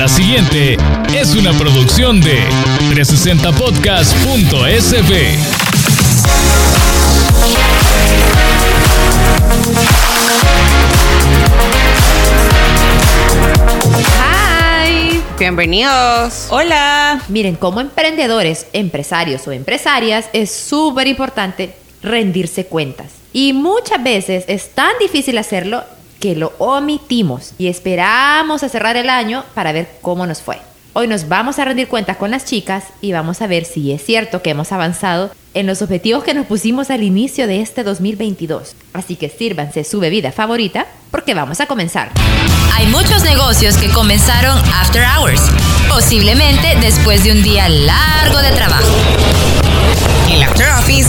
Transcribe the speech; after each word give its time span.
La 0.00 0.08
siguiente 0.08 0.76
es 1.14 1.36
una 1.36 1.52
producción 1.52 2.22
de 2.22 2.42
360podcast.sb. 2.88 5.12
Hi, 14.16 15.20
bienvenidos. 15.38 16.46
Hola. 16.48 17.20
Miren, 17.28 17.56
como 17.56 17.82
emprendedores, 17.82 18.68
empresarios 18.72 19.46
o 19.46 19.52
empresarias, 19.52 20.30
es 20.32 20.50
súper 20.50 21.08
importante 21.08 21.74
rendirse 22.00 22.64
cuentas. 22.64 23.08
Y 23.34 23.52
muchas 23.52 24.02
veces 24.02 24.46
es 24.48 24.70
tan 24.70 24.92
difícil 24.98 25.36
hacerlo 25.36 25.84
que 26.20 26.36
lo 26.36 26.52
omitimos 26.58 27.54
y 27.58 27.66
esperamos 27.68 28.62
a 28.62 28.68
cerrar 28.68 28.96
el 28.96 29.10
año 29.10 29.44
para 29.54 29.72
ver 29.72 29.90
cómo 30.02 30.26
nos 30.26 30.40
fue. 30.42 30.58
Hoy 30.92 31.08
nos 31.08 31.28
vamos 31.28 31.58
a 31.58 31.64
rendir 31.64 31.88
cuentas 31.88 32.16
con 32.16 32.30
las 32.30 32.44
chicas 32.44 32.84
y 33.00 33.12
vamos 33.12 33.40
a 33.42 33.46
ver 33.46 33.64
si 33.64 33.90
es 33.92 34.04
cierto 34.04 34.42
que 34.42 34.50
hemos 34.50 34.70
avanzado 34.70 35.30
en 35.54 35.66
los 35.66 35.82
objetivos 35.82 36.22
que 36.22 36.34
nos 36.34 36.46
pusimos 36.46 36.90
al 36.90 37.02
inicio 37.02 37.46
de 37.46 37.60
este 37.60 37.84
2022. 37.84 38.74
Así 38.92 39.16
que 39.16 39.28
sírvanse 39.28 39.84
su 39.84 39.98
bebida 39.98 40.30
favorita 40.30 40.86
porque 41.10 41.34
vamos 41.34 41.60
a 41.60 41.66
comenzar. 41.66 42.10
Hay 42.74 42.86
muchos 42.86 43.22
negocios 43.22 43.76
que 43.76 43.88
comenzaron 43.88 44.58
after 44.74 45.02
hours, 45.02 45.40
posiblemente 45.88 46.76
después 46.80 47.24
de 47.24 47.32
un 47.32 47.42
día 47.42 47.68
largo 47.68 48.38
de 48.38 48.50
trabajo. 48.50 48.88
El 50.30 50.42
After 50.42 50.68
Office 50.78 51.08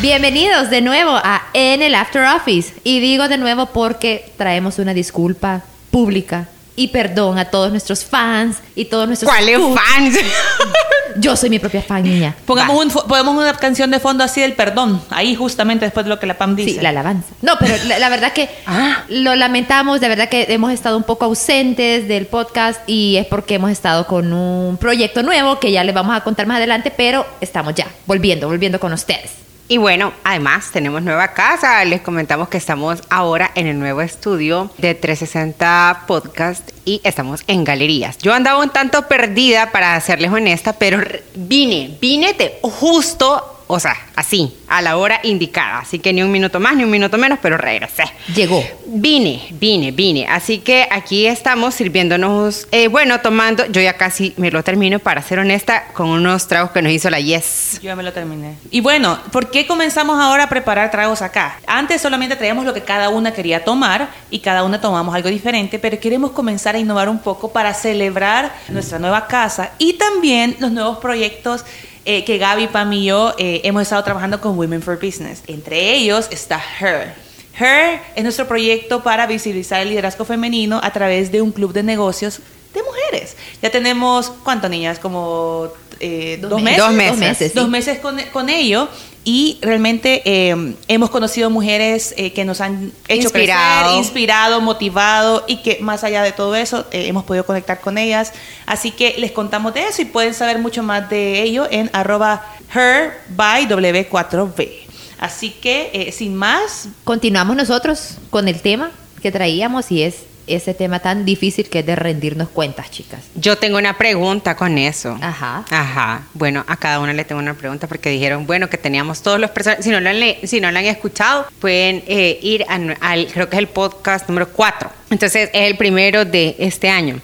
Bienvenidos 0.00 0.70
de 0.70 0.80
nuevo 0.82 1.10
a 1.10 1.42
En 1.52 1.82
el 1.82 1.94
After 1.94 2.22
Office. 2.22 2.74
Y 2.84 3.00
digo 3.00 3.28
de 3.28 3.38
nuevo 3.38 3.66
porque 3.66 4.32
traemos 4.36 4.78
una 4.78 4.94
disculpa 4.94 5.62
pública 5.90 6.48
y 6.76 6.88
perdón 6.88 7.38
a 7.38 7.46
todos 7.46 7.70
nuestros 7.70 8.04
fans 8.04 8.58
y 8.74 8.84
todos 8.84 9.06
nuestros... 9.06 9.30
¿Cuáles 9.30 9.58
fans? 9.58 10.18
Yo 11.18 11.36
soy 11.36 11.50
mi 11.50 11.58
propia 11.58 11.82
fan, 11.82 12.02
niña. 12.02 12.34
Pongamos, 12.46 12.84
un 12.84 12.90
ponemos 13.08 13.34
una 13.36 13.52
canción 13.54 13.90
de 13.90 14.00
fondo 14.00 14.24
así 14.24 14.40
del 14.40 14.52
perdón. 14.54 15.00
Ahí 15.10 15.34
justamente 15.34 15.84
después 15.84 16.04
de 16.04 16.10
lo 16.10 16.18
que 16.18 16.26
la 16.26 16.38
Pam 16.38 16.56
dice. 16.56 16.70
Sí, 16.74 16.80
la 16.80 16.90
alabanza. 16.90 17.28
No, 17.42 17.54
pero 17.58 17.74
la, 17.86 17.98
la 17.98 18.08
verdad 18.08 18.32
que 18.32 18.48
Ah. 18.66 19.04
lo 19.08 19.34
lamentamos, 19.36 20.00
de 20.00 20.08
verdad 20.08 20.28
que 20.28 20.46
hemos 20.48 20.72
estado 20.72 20.96
un 20.96 21.04
poco 21.04 21.24
ausentes 21.26 22.08
del 22.08 22.26
podcast 22.26 22.80
y 22.88 23.16
es 23.16 23.26
porque 23.26 23.54
hemos 23.54 23.70
estado 23.70 24.06
con 24.06 24.32
un 24.32 24.76
proyecto 24.76 25.22
nuevo 25.22 25.58
que 25.60 25.72
ya 25.72 25.84
les 25.84 25.94
vamos 25.94 26.16
a 26.16 26.20
contar 26.22 26.46
más 26.46 26.58
adelante, 26.58 26.92
pero 26.96 27.26
estamos 27.40 27.74
ya 27.74 27.86
volviendo, 28.06 28.48
volviendo 28.48 28.80
con 28.80 28.92
ustedes. 28.92 29.45
Y 29.68 29.78
bueno, 29.78 30.12
además 30.22 30.70
tenemos 30.70 31.02
nueva 31.02 31.32
casa. 31.32 31.84
Les 31.84 32.00
comentamos 32.00 32.48
que 32.48 32.56
estamos 32.56 33.02
ahora 33.10 33.50
en 33.56 33.66
el 33.66 33.78
nuevo 33.80 34.00
estudio 34.00 34.70
de 34.78 34.94
360 34.94 36.04
Podcast 36.06 36.70
y 36.84 37.00
estamos 37.02 37.42
en 37.48 37.64
galerías. 37.64 38.16
Yo 38.18 38.32
andaba 38.32 38.62
un 38.62 38.70
tanto 38.70 39.08
perdida, 39.08 39.72
para 39.72 40.00
serles 40.00 40.30
honesta, 40.30 40.74
pero 40.74 41.00
vine, 41.34 41.98
vine 42.00 42.34
de 42.34 42.60
justo, 42.62 43.55
o 43.68 43.80
sea, 43.80 43.96
así, 44.14 44.56
a 44.68 44.80
la 44.82 44.96
hora 44.96 45.20
indicada. 45.22 45.80
Así 45.80 45.98
que 45.98 46.12
ni 46.12 46.22
un 46.22 46.30
minuto 46.30 46.60
más, 46.60 46.76
ni 46.76 46.84
un 46.84 46.90
minuto 46.90 47.18
menos, 47.18 47.38
pero 47.42 47.56
regresé. 47.56 48.04
Llegó. 48.34 48.62
Vine, 48.86 49.46
vine, 49.50 49.90
vine. 49.90 50.26
Así 50.28 50.58
que 50.58 50.86
aquí 50.90 51.26
estamos 51.26 51.74
sirviéndonos, 51.74 52.68
eh, 52.70 52.88
bueno, 52.88 53.20
tomando, 53.20 53.66
yo 53.66 53.80
ya 53.80 53.94
casi 53.94 54.34
me 54.36 54.50
lo 54.50 54.62
termino, 54.62 54.98
para 54.98 55.22
ser 55.22 55.40
honesta, 55.40 55.88
con 55.92 56.08
unos 56.08 56.46
tragos 56.46 56.70
que 56.70 56.82
nos 56.82 56.92
hizo 56.92 57.10
la 57.10 57.20
Yes. 57.20 57.80
Yo 57.82 57.88
ya 57.88 57.96
me 57.96 58.02
lo 58.02 58.12
terminé. 58.12 58.56
Y 58.70 58.80
bueno, 58.80 59.18
¿por 59.32 59.50
qué 59.50 59.66
comenzamos 59.66 60.20
ahora 60.20 60.44
a 60.44 60.48
preparar 60.48 60.90
tragos 60.90 61.22
acá? 61.22 61.58
Antes 61.66 62.00
solamente 62.00 62.36
traíamos 62.36 62.64
lo 62.64 62.72
que 62.72 62.82
cada 62.82 63.08
una 63.08 63.32
quería 63.32 63.64
tomar 63.64 64.08
y 64.30 64.38
cada 64.38 64.62
una 64.62 64.80
tomamos 64.80 65.14
algo 65.14 65.28
diferente, 65.28 65.78
pero 65.78 65.98
queremos 65.98 66.30
comenzar 66.30 66.76
a 66.76 66.78
innovar 66.78 67.08
un 67.08 67.18
poco 67.18 67.50
para 67.50 67.74
celebrar 67.74 68.54
nuestra 68.68 68.98
nueva 68.98 69.26
casa 69.26 69.72
y 69.78 69.94
también 69.94 70.56
los 70.60 70.70
nuevos 70.70 70.98
proyectos 70.98 71.64
eh, 72.06 72.24
que 72.24 72.38
Gaby, 72.38 72.68
Pam 72.68 72.92
y 72.92 73.04
yo 73.04 73.34
eh, 73.36 73.60
hemos 73.64 73.82
estado 73.82 74.02
trabajando 74.04 74.40
con 74.40 74.56
Women 74.56 74.80
for 74.80 74.94
Business. 74.94 75.42
Entre 75.46 75.94
ellos 75.94 76.28
está 76.30 76.62
Her. 76.80 77.14
Her 77.58 78.00
es 78.14 78.22
nuestro 78.22 78.46
proyecto 78.46 79.02
para 79.02 79.26
visibilizar 79.26 79.80
el 79.80 79.88
liderazgo 79.88 80.24
femenino 80.24 80.80
a 80.82 80.92
través 80.92 81.32
de 81.32 81.42
un 81.42 81.50
club 81.50 81.72
de 81.72 81.82
negocios 81.82 82.40
de 82.72 82.82
mujeres. 82.82 83.36
Ya 83.60 83.70
tenemos, 83.70 84.30
¿cuántas 84.44 84.70
niñas? 84.70 84.98
Como 84.98 85.68
eh, 85.98 86.38
dos, 86.40 86.50
Dos 86.50 86.62
meses. 86.62 86.78
Dos 86.78 86.92
meses. 86.94 87.10
Dos 87.10 87.18
meses, 87.18 87.52
sí. 87.52 87.58
Dos 87.58 87.68
meses 87.68 87.98
con, 87.98 88.20
con 88.32 88.48
ello 88.48 88.88
y 89.28 89.58
realmente 89.60 90.22
eh, 90.24 90.76
hemos 90.86 91.10
conocido 91.10 91.50
mujeres 91.50 92.14
eh, 92.16 92.32
que 92.32 92.44
nos 92.44 92.60
han 92.60 92.92
hecho 93.08 93.24
Inspirado. 93.24 93.86
crecer, 93.86 93.98
inspirado, 93.98 94.60
motivado 94.60 95.44
y 95.48 95.56
que 95.62 95.78
más 95.80 96.04
allá 96.04 96.22
de 96.22 96.30
todo 96.30 96.54
eso 96.54 96.86
eh, 96.92 97.08
hemos 97.08 97.24
podido 97.24 97.44
conectar 97.44 97.80
con 97.80 97.98
ellas. 97.98 98.32
Así 98.66 98.92
que 98.92 99.16
les 99.18 99.32
contamos 99.32 99.74
de 99.74 99.82
eso 99.82 100.00
y 100.00 100.04
pueden 100.04 100.32
saber 100.32 100.60
mucho 100.60 100.84
más 100.84 101.10
de 101.10 101.42
ello 101.42 101.66
en 101.68 101.90
arroba 101.92 102.46
her 102.72 103.14
by 103.30 103.66
W4B. 103.66 104.70
Así 105.18 105.50
que 105.50 106.14
sin 106.16 106.36
más, 106.36 106.88
Continuamos 107.02 107.56
nosotros 107.56 108.18
con 108.30 108.46
el 108.46 108.60
tema 108.60 108.92
que 109.22 109.32
traíamos 109.32 109.90
y 109.90 110.04
es 110.04 110.18
ese 110.46 110.74
tema 110.74 111.00
tan 111.00 111.24
difícil 111.24 111.68
que 111.68 111.80
es 111.80 111.86
de 111.86 111.96
rendirnos 111.96 112.48
cuentas, 112.48 112.90
chicas. 112.90 113.20
Yo 113.34 113.56
tengo 113.56 113.78
una 113.78 113.98
pregunta 113.98 114.56
con 114.56 114.78
eso. 114.78 115.18
Ajá. 115.20 115.64
Ajá. 115.70 116.22
Bueno, 116.34 116.64
a 116.66 116.76
cada 116.76 117.00
una 117.00 117.12
le 117.12 117.24
tengo 117.24 117.40
una 117.40 117.54
pregunta 117.54 117.86
porque 117.86 118.10
dijeron, 118.10 118.46
bueno, 118.46 118.68
que 118.68 118.78
teníamos 118.78 119.22
todos 119.22 119.40
los 119.40 119.50
personajes. 119.50 119.84
Si 119.84 119.90
no 119.90 120.00
lo 120.00 120.10
han, 120.10 120.16
si 120.44 120.60
no 120.60 120.70
lo 120.70 120.78
han 120.78 120.84
escuchado, 120.84 121.46
pueden 121.60 122.04
eh, 122.06 122.38
ir 122.42 122.64
a 122.68 122.76
al, 123.00 123.26
creo 123.26 123.48
que 123.48 123.56
es 123.56 123.60
el 123.60 123.68
podcast 123.68 124.28
número 124.28 124.48
4. 124.48 124.90
Entonces, 125.10 125.50
es 125.52 125.70
el 125.70 125.76
primero 125.76 126.24
de 126.24 126.56
este 126.58 126.88
año. 126.88 127.20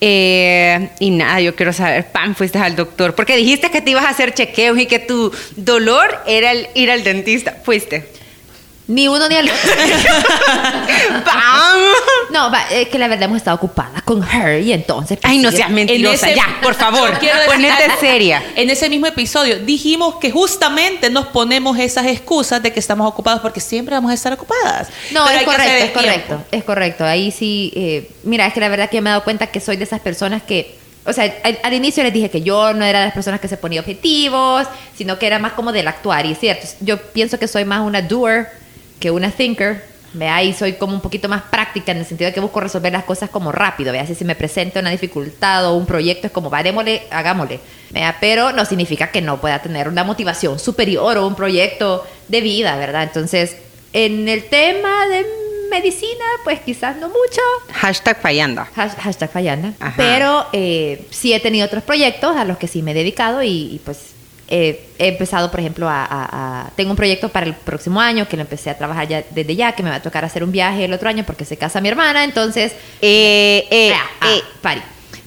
Eh, 0.00 0.90
y 1.00 1.10
nada, 1.10 1.40
yo 1.40 1.54
quiero 1.56 1.72
saber, 1.72 2.06
Pam, 2.12 2.34
fuiste 2.34 2.58
al 2.58 2.76
doctor, 2.76 3.14
porque 3.14 3.36
dijiste 3.36 3.70
que 3.70 3.80
te 3.80 3.90
ibas 3.90 4.04
a 4.04 4.10
hacer 4.10 4.32
chequeos 4.32 4.78
y 4.78 4.86
que 4.86 4.98
tu 4.98 5.32
dolor 5.56 6.18
era 6.26 6.52
el 6.52 6.68
ir 6.74 6.90
al 6.90 7.02
dentista. 7.02 7.56
Fuiste. 7.64 8.08
Ni 8.88 9.06
uno 9.06 9.28
ni 9.28 9.34
el 9.36 9.50
otro. 9.50 9.70
¡Pam! 11.24 11.80
No, 12.30 12.50
va, 12.50 12.62
es 12.70 12.88
que 12.88 12.98
la 12.98 13.08
verdad 13.08 13.24
hemos 13.24 13.36
estado 13.38 13.56
ocupadas 13.56 14.02
con 14.02 14.22
her 14.28 14.60
y 14.62 14.72
entonces... 14.72 15.18
pues, 15.20 15.30
Ay, 15.30 15.38
no 15.38 15.50
seas 15.50 15.68
En 15.68 15.74
mentirosa, 15.74 16.26
ese- 16.28 16.36
ya, 16.36 16.58
por 16.62 16.74
favor, 16.74 17.18
Yo 17.20 17.28
ponete 17.46 17.84
seria. 18.00 18.42
En 18.56 18.70
ese 18.70 18.88
mismo 18.88 19.06
episodio 19.06 19.58
dijimos 19.60 20.16
que 20.16 20.30
justamente 20.30 21.10
nos 21.10 21.26
ponemos 21.26 21.78
esas 21.78 22.06
excusas 22.06 22.62
de 22.62 22.72
que 22.72 22.80
estamos 22.80 23.06
ocupados 23.08 23.40
porque 23.40 23.60
siempre 23.60 23.94
vamos 23.94 24.10
a 24.10 24.14
estar 24.14 24.32
ocupadas. 24.32 24.88
No, 25.12 25.24
Pero 25.26 25.38
es 25.40 25.44
correcto, 25.44 25.74
es 25.84 25.90
correcto, 25.90 26.44
es 26.50 26.64
correcto. 26.64 27.04
Ahí 27.04 27.30
sí, 27.30 27.72
eh, 27.76 28.10
mira, 28.24 28.46
es 28.46 28.54
que 28.54 28.60
la 28.60 28.68
verdad 28.68 28.88
que 28.90 29.00
me 29.00 29.10
he 29.10 29.12
dado 29.12 29.24
cuenta 29.24 29.46
que 29.48 29.60
soy 29.60 29.76
de 29.76 29.84
esas 29.84 30.00
personas 30.00 30.42
que, 30.42 30.78
o 31.04 31.12
sea, 31.12 31.32
al, 31.44 31.58
al 31.62 31.72
inicio 31.74 32.02
les 32.02 32.12
dije 32.12 32.30
que 32.30 32.42
yo 32.42 32.72
no 32.74 32.84
era 32.84 33.00
de 33.00 33.04
las 33.06 33.14
personas 33.14 33.40
que 33.40 33.48
se 33.48 33.56
ponía 33.56 33.80
objetivos, 33.80 34.66
sino 34.96 35.18
que 35.18 35.26
era 35.26 35.38
más 35.38 35.52
como 35.52 35.72
del 35.72 35.88
actuar. 35.88 36.26
Y 36.26 36.32
es 36.32 36.38
cierto, 36.40 36.66
yo 36.80 36.96
pienso 36.98 37.38
que 37.38 37.48
soy 37.48 37.64
más 37.64 37.80
una 37.80 38.00
doer 38.02 38.48
que 39.00 39.10
una 39.10 39.30
thinker. 39.30 39.84
Ve 40.14 40.26
ahí 40.26 40.54
soy 40.54 40.72
como 40.72 40.94
un 40.94 41.02
poquito 41.02 41.28
más 41.28 41.42
práctica 41.42 41.92
en 41.92 41.98
el 41.98 42.06
sentido 42.06 42.28
de 42.30 42.34
que 42.34 42.40
busco 42.40 42.60
resolver 42.60 42.90
las 42.90 43.04
cosas 43.04 43.28
como 43.28 43.52
rápido. 43.52 43.92
Vea, 43.92 44.06
si 44.06 44.14
se 44.14 44.24
me 44.24 44.34
presenta 44.34 44.80
una 44.80 44.88
dificultad 44.90 45.66
o 45.66 45.76
un 45.76 45.84
proyecto 45.84 46.26
es 46.28 46.32
como, 46.32 46.48
varémosle, 46.48 47.02
hagámosle. 47.10 47.60
Vea, 47.90 48.16
pero 48.18 48.50
no 48.52 48.64
significa 48.64 49.10
que 49.10 49.20
no 49.20 49.38
pueda 49.38 49.60
tener 49.60 49.86
una 49.86 50.04
motivación 50.04 50.58
superior 50.58 51.18
o 51.18 51.26
un 51.26 51.34
proyecto 51.34 52.06
de 52.28 52.40
vida, 52.40 52.76
¿verdad? 52.76 53.02
Entonces, 53.02 53.58
en 53.92 54.26
el 54.30 54.44
tema 54.48 55.06
de 55.08 55.26
medicina, 55.70 56.24
pues 56.42 56.60
quizás 56.60 56.96
no 56.96 57.08
mucho. 57.08 57.42
Hashtag 57.74 58.18
fallando. 58.22 58.64
Has- 58.76 58.96
Hashtag 58.96 59.30
fallando. 59.30 59.72
Ajá. 59.78 59.92
Pero 59.94 60.46
eh, 60.54 61.06
sí 61.10 61.34
he 61.34 61.40
tenido 61.40 61.66
otros 61.66 61.82
proyectos 61.84 62.34
a 62.34 62.46
los 62.46 62.56
que 62.56 62.66
sí 62.66 62.80
me 62.82 62.92
he 62.92 62.94
dedicado 62.94 63.42
y, 63.42 63.74
y, 63.74 63.80
pues 63.84 63.98
eh, 64.48 64.86
he 64.98 65.08
empezado, 65.08 65.50
por 65.50 65.60
ejemplo, 65.60 65.88
a, 65.88 66.04
a- 66.04 66.28
a- 66.66 66.70
Tengo 66.76 66.90
un 66.90 66.96
proyecto 66.96 67.28
para 67.28 67.46
el 67.46 67.54
próximo 67.54 68.00
año 68.00 68.26
que 68.28 68.36
lo 68.36 68.42
empecé 68.42 68.70
a 68.70 68.78
trabajar 68.78 69.06
ya 69.08 69.22
desde 69.30 69.54
ya, 69.56 69.72
que 69.72 69.82
me 69.82 69.90
va 69.90 69.96
a 69.96 70.02
tocar 70.02 70.24
hacer 70.24 70.42
un 70.42 70.52
viaje 70.52 70.84
el 70.84 70.92
otro 70.92 71.08
año 71.08 71.24
porque 71.24 71.44
se 71.44 71.56
casa 71.56 71.80
mi 71.80 71.88
hermana, 71.88 72.24
entonces... 72.24 72.72
Eh, 73.02 73.66
eh, 73.70 73.92
ah, 73.94 74.06
ah, 74.20 74.30
eh, 74.34 74.42
pari. 74.62 74.82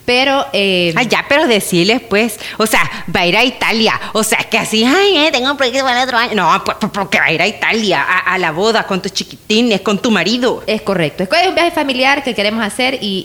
Pero... 0.06 0.46
eh, 0.54 0.94
Ay, 0.96 1.08
ya, 1.08 1.26
pero 1.30 1.48
decirles, 1.48 2.02
pues, 2.10 2.40
o 2.58 2.66
sea, 2.66 2.82
va 3.16 3.22
a 3.22 3.28
ir 3.28 3.38
a 3.38 3.44
Italia. 3.44 4.00
O 4.14 4.24
sea, 4.24 4.40
que 4.40 4.58
así, 4.58 4.84
ay, 4.84 5.18
eh, 5.18 5.30
tengo 5.32 5.50
un 5.52 5.58
proyecto 5.58 5.84
para 5.84 6.02
el 6.02 6.08
otro 6.08 6.18
año. 6.18 6.36
No, 6.36 6.64
pues, 6.64 6.78
porque 6.94 7.20
va 7.20 7.26
a 7.26 7.32
ir 7.32 7.42
a 7.42 7.48
Italia, 7.48 8.02
a, 8.02 8.34
a 8.34 8.38
la 8.38 8.52
boda, 8.52 8.84
con 8.84 9.02
tus 9.02 9.14
chiquitines, 9.14 9.82
con 9.82 10.00
tu 10.00 10.12
marido. 10.12 10.64
Es 10.68 10.82
correcto. 10.82 11.24
Es 11.24 11.48
un 11.48 11.56
viaje 11.56 11.72
familiar 11.72 12.24
que 12.24 12.34
queremos 12.34 12.64
hacer 12.64 12.98
y, 13.02 13.24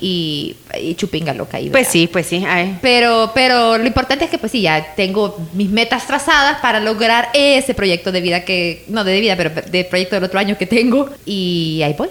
y, 0.76 0.80
y 0.88 0.94
chupinga 0.94 1.32
loca. 1.34 1.56
ahí, 1.56 1.70
Pues 1.70 1.88
sí, 1.88 2.06
pues 2.06 2.26
sí. 2.26 2.44
ay. 2.46 2.78
Pero, 2.82 3.30
pero 3.34 3.78
lo 3.78 3.86
importante 3.86 4.24
es 4.26 4.30
que 4.30 4.38
pues 4.38 4.52
sí, 4.52 4.60
ya 4.62 4.94
tengo 4.94 5.36
mis 5.54 5.68
metas 5.70 6.06
trazadas 6.06 6.58
para 6.60 6.78
lograr 6.80 7.30
ese 7.32 7.74
proyecto 7.74 8.12
de 8.12 8.20
vida 8.20 8.44
que, 8.44 8.84
no 8.88 9.02
de 9.04 9.20
vida, 9.20 9.36
pero 9.36 9.50
de 9.50 9.84
proyecto 9.84 10.16
del 10.16 10.24
otro 10.24 10.38
año 10.38 10.56
que 10.58 10.66
tengo. 10.66 11.08
Y 11.24 11.80
ahí 11.84 11.94
voy. 11.96 12.08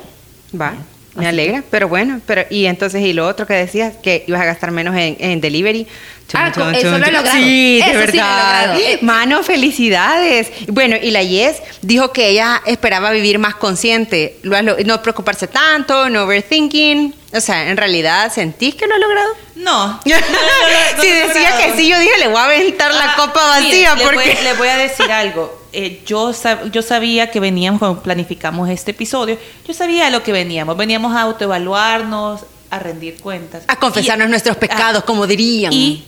Va, 0.60 0.74
me 1.16 1.28
alegra, 1.28 1.64
pero 1.72 1.88
bueno, 1.88 2.20
pero 2.26 2.46
y 2.50 2.66
entonces 2.66 3.02
y 3.02 3.14
lo 3.14 3.26
otro 3.28 3.48
que 3.48 3.54
decías 3.54 3.94
que 4.04 4.24
ibas 4.28 4.42
a 4.42 4.46
gastar 4.46 4.72
menos 4.72 4.96
en, 4.96 5.16
en 5.20 5.42
delivery. 5.42 5.88
Ah, 6.34 6.52
co- 6.54 6.70
eso 6.72 6.98
lo 6.98 7.06
he 7.06 7.12
logrado. 7.12 7.38
Sí, 7.38 7.76
de 7.80 7.80
Eso 7.80 7.88
sí 7.88 7.94
lo 7.94 8.02
he 8.02 8.06
verdad. 8.08 8.66
logrado. 8.68 8.80
Eh, 8.80 9.00
Mano, 9.02 9.44
felicidades. 9.44 10.50
Bueno, 10.68 10.96
y 11.02 11.12
la 11.12 11.22
Yes 11.24 11.58
dijo 11.82 12.12
que 12.12 12.30
ella 12.30 12.62
esperaba 12.66 13.12
vivir 13.12 13.38
más 13.40 13.56
consciente, 13.56 14.38
has 14.44 14.64
no 14.86 15.02
preocuparse 15.02 15.48
tanto, 15.48 16.10
no 16.10 16.24
overthinking. 16.24 17.14
O 17.34 17.40
sea, 17.42 17.70
en 17.70 17.78
realidad 17.78 18.32
sentís 18.34 18.76
que 18.76 18.88
lo 18.88 18.96
ha 18.96 18.98
logrado. 19.00 19.30
No. 19.56 19.88
no, 19.88 20.00
no, 20.04 20.16
no, 20.16 20.98
no, 20.98 21.02
si 21.02 21.10
decía 21.10 21.50
que 21.58 21.78
sí, 21.78 21.88
yo 21.90 21.98
dije, 21.98 22.12
le 22.20 22.28
voy 22.28 22.38
a 22.38 22.44
aventar 22.44 22.94
la 22.94 23.16
copa 23.16 23.58
mire, 23.62 23.70
vacía 23.86 23.96
le 23.96 24.04
porque 24.04 24.18
Voy, 24.36 24.44
le 24.44 24.54
voy 24.54 24.68
a 24.68 24.76
decir 24.78 25.10
algo. 25.12 25.65
Eh, 25.78 26.02
yo, 26.06 26.30
sab- 26.32 26.72
yo 26.72 26.82
sabía 26.82 27.30
que 27.32 27.40
veníamos, 27.42 27.80
cuando 27.80 28.02
planificamos 28.02 28.70
este 28.70 28.92
episodio, 28.92 29.38
yo 29.68 29.74
sabía 29.74 30.10
lo 30.10 30.24
que 30.24 30.32
veníamos. 30.32 30.78
Veníamos 30.78 31.14
a 31.16 31.22
autoevaluarnos, 31.24 32.42
a 32.70 32.80
rendir 32.80 33.18
cuentas. 33.22 33.64
a 33.68 33.76
confesarnos 33.78 34.28
Y- 34.28 34.30
nuestros 34.32 34.58
pecados, 34.58 35.04
como 35.04 35.28
dirían. 35.28 35.74
Y 35.74 36.04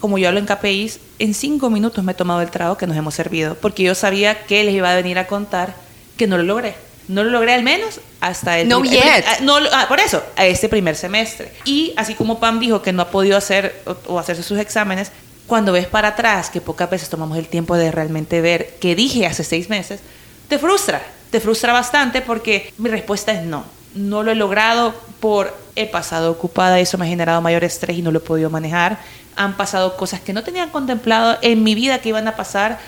como 0.00 0.18
yo 0.18 0.28
hablo 0.28 0.38
en 0.40 0.46
KPIs, 0.46 1.00
en 1.18 1.34
cinco 1.34 1.70
minutos 1.70 2.04
me 2.04 2.12
he 2.12 2.14
tomado 2.14 2.40
el 2.42 2.50
trago 2.50 2.76
que 2.76 2.86
nos 2.86 2.96
hemos 2.96 3.14
servido, 3.14 3.56
porque 3.56 3.82
yo 3.82 3.94
sabía 3.94 4.44
que 4.46 4.62
les 4.64 4.74
iba 4.74 4.90
a 4.90 4.94
venir 4.94 5.18
a 5.18 5.26
contar 5.26 5.74
que 6.16 6.26
no 6.26 6.36
lo 6.36 6.44
logré. 6.44 6.74
No 7.08 7.24
lo 7.24 7.30
logré 7.30 7.54
al 7.54 7.62
menos 7.62 8.00
hasta 8.20 8.58
el... 8.58 8.68
No 8.68 8.84
el- 8.84 8.90
yet. 8.90 9.24
ah, 9.26 9.36
no, 9.40 9.56
ah, 9.72 9.86
por 9.88 9.98
eso, 9.98 10.22
a 10.36 10.46
este 10.46 10.68
primer 10.68 10.94
semestre. 10.94 11.52
Y 11.64 11.92
así 11.96 12.14
como 12.14 12.38
Pam 12.38 12.60
dijo 12.60 12.82
que 12.82 12.92
no 12.92 13.02
ha 13.02 13.08
podido 13.10 13.36
hacer 13.36 13.82
o, 13.86 13.96
o 14.14 14.18
hacerse 14.18 14.42
sus 14.42 14.58
exámenes, 14.58 15.10
cuando 15.48 15.72
ves 15.72 15.86
para 15.86 16.08
atrás, 16.08 16.50
que 16.50 16.60
pocas 16.60 16.88
veces 16.88 17.08
tomamos 17.08 17.38
el 17.38 17.48
tiempo 17.48 17.76
de 17.76 17.90
realmente 17.90 18.40
ver 18.40 18.76
qué 18.80 18.94
dije 18.94 19.26
hace 19.26 19.42
seis 19.42 19.68
meses, 19.68 20.00
te 20.46 20.58
frustra, 20.58 21.02
te 21.30 21.40
frustra 21.40 21.72
bastante 21.72 22.20
porque 22.20 22.72
mi 22.78 22.90
respuesta 22.90 23.32
es 23.32 23.42
no. 23.44 23.64
No 23.94 24.22
lo 24.22 24.30
he 24.30 24.34
logrado 24.34 24.94
por 25.18 25.56
he 25.74 25.86
pasado 25.86 26.30
ocupada, 26.30 26.78
eso 26.78 26.98
me 26.98 27.06
ha 27.06 27.08
generado 27.08 27.40
mayor 27.40 27.64
estrés 27.64 27.96
y 27.96 28.02
no 28.02 28.12
lo 28.12 28.18
he 28.18 28.22
podido 28.22 28.50
manejar. 28.50 28.98
Han 29.36 29.56
pasado 29.56 29.96
cosas 29.96 30.20
que 30.20 30.32
no 30.32 30.44
tenía 30.44 30.70
contemplado 30.70 31.38
en 31.40 31.64
mi 31.64 31.74
vida 31.74 32.00
que 32.00 32.10
iban 32.10 32.28
a 32.28 32.36
pasar 32.36 32.78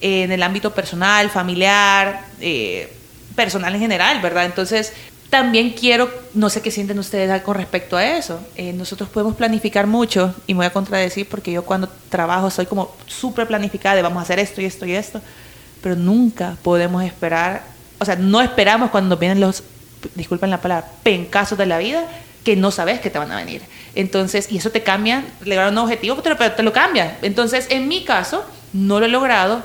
eh, 0.00 0.24
en 0.24 0.32
el 0.32 0.42
ámbito 0.42 0.74
personal, 0.74 1.30
familiar, 1.30 2.24
eh, 2.40 2.92
personal 3.36 3.74
en 3.74 3.80
general, 3.80 4.20
¿verdad? 4.20 4.44
Entonces, 4.46 4.92
también 5.30 5.70
quiero, 5.70 6.10
no 6.32 6.48
sé 6.48 6.62
qué 6.62 6.70
sienten 6.70 6.98
ustedes 6.98 7.42
con 7.42 7.54
respecto 7.54 7.96
a 7.96 8.04
eso. 8.04 8.40
Eh, 8.56 8.72
nosotros 8.72 9.08
podemos 9.10 9.34
planificar 9.34 9.86
mucho, 9.86 10.34
y 10.46 10.54
me 10.54 10.58
voy 10.58 10.66
a 10.66 10.72
contradecir 10.72 11.28
porque 11.28 11.52
yo 11.52 11.64
cuando 11.64 11.88
trabajo 12.08 12.50
soy 12.50 12.66
como 12.66 12.94
súper 13.06 13.46
planificada 13.46 13.96
de 13.96 14.02
vamos 14.02 14.20
a 14.20 14.22
hacer 14.22 14.38
esto 14.38 14.60
y 14.62 14.64
esto 14.64 14.86
y 14.86 14.92
esto, 14.92 15.20
pero 15.82 15.96
nunca 15.96 16.56
podemos 16.62 17.04
esperar, 17.04 17.62
o 17.98 18.04
sea, 18.04 18.16
no 18.16 18.40
esperamos 18.40 18.90
cuando 18.90 19.16
vienen 19.16 19.40
los, 19.40 19.62
disculpen 20.14 20.50
la 20.50 20.60
palabra, 20.60 20.90
pencazos 21.02 21.58
de 21.58 21.66
la 21.66 21.78
vida 21.78 22.04
que 22.42 22.56
no 22.56 22.70
sabes 22.70 23.00
que 23.00 23.10
te 23.10 23.18
van 23.18 23.30
a 23.30 23.36
venir. 23.36 23.60
Entonces, 23.94 24.50
y 24.50 24.56
eso 24.56 24.70
te 24.70 24.82
cambia, 24.82 25.24
dan 25.44 25.72
un 25.72 25.78
objetivo, 25.78 26.16
pero 26.22 26.36
te 26.36 26.62
lo 26.62 26.72
cambia. 26.72 27.18
Entonces, 27.20 27.66
en 27.68 27.88
mi 27.88 28.04
caso, 28.04 28.44
no 28.72 29.00
lo 29.00 29.06
he 29.06 29.08
logrado, 29.10 29.62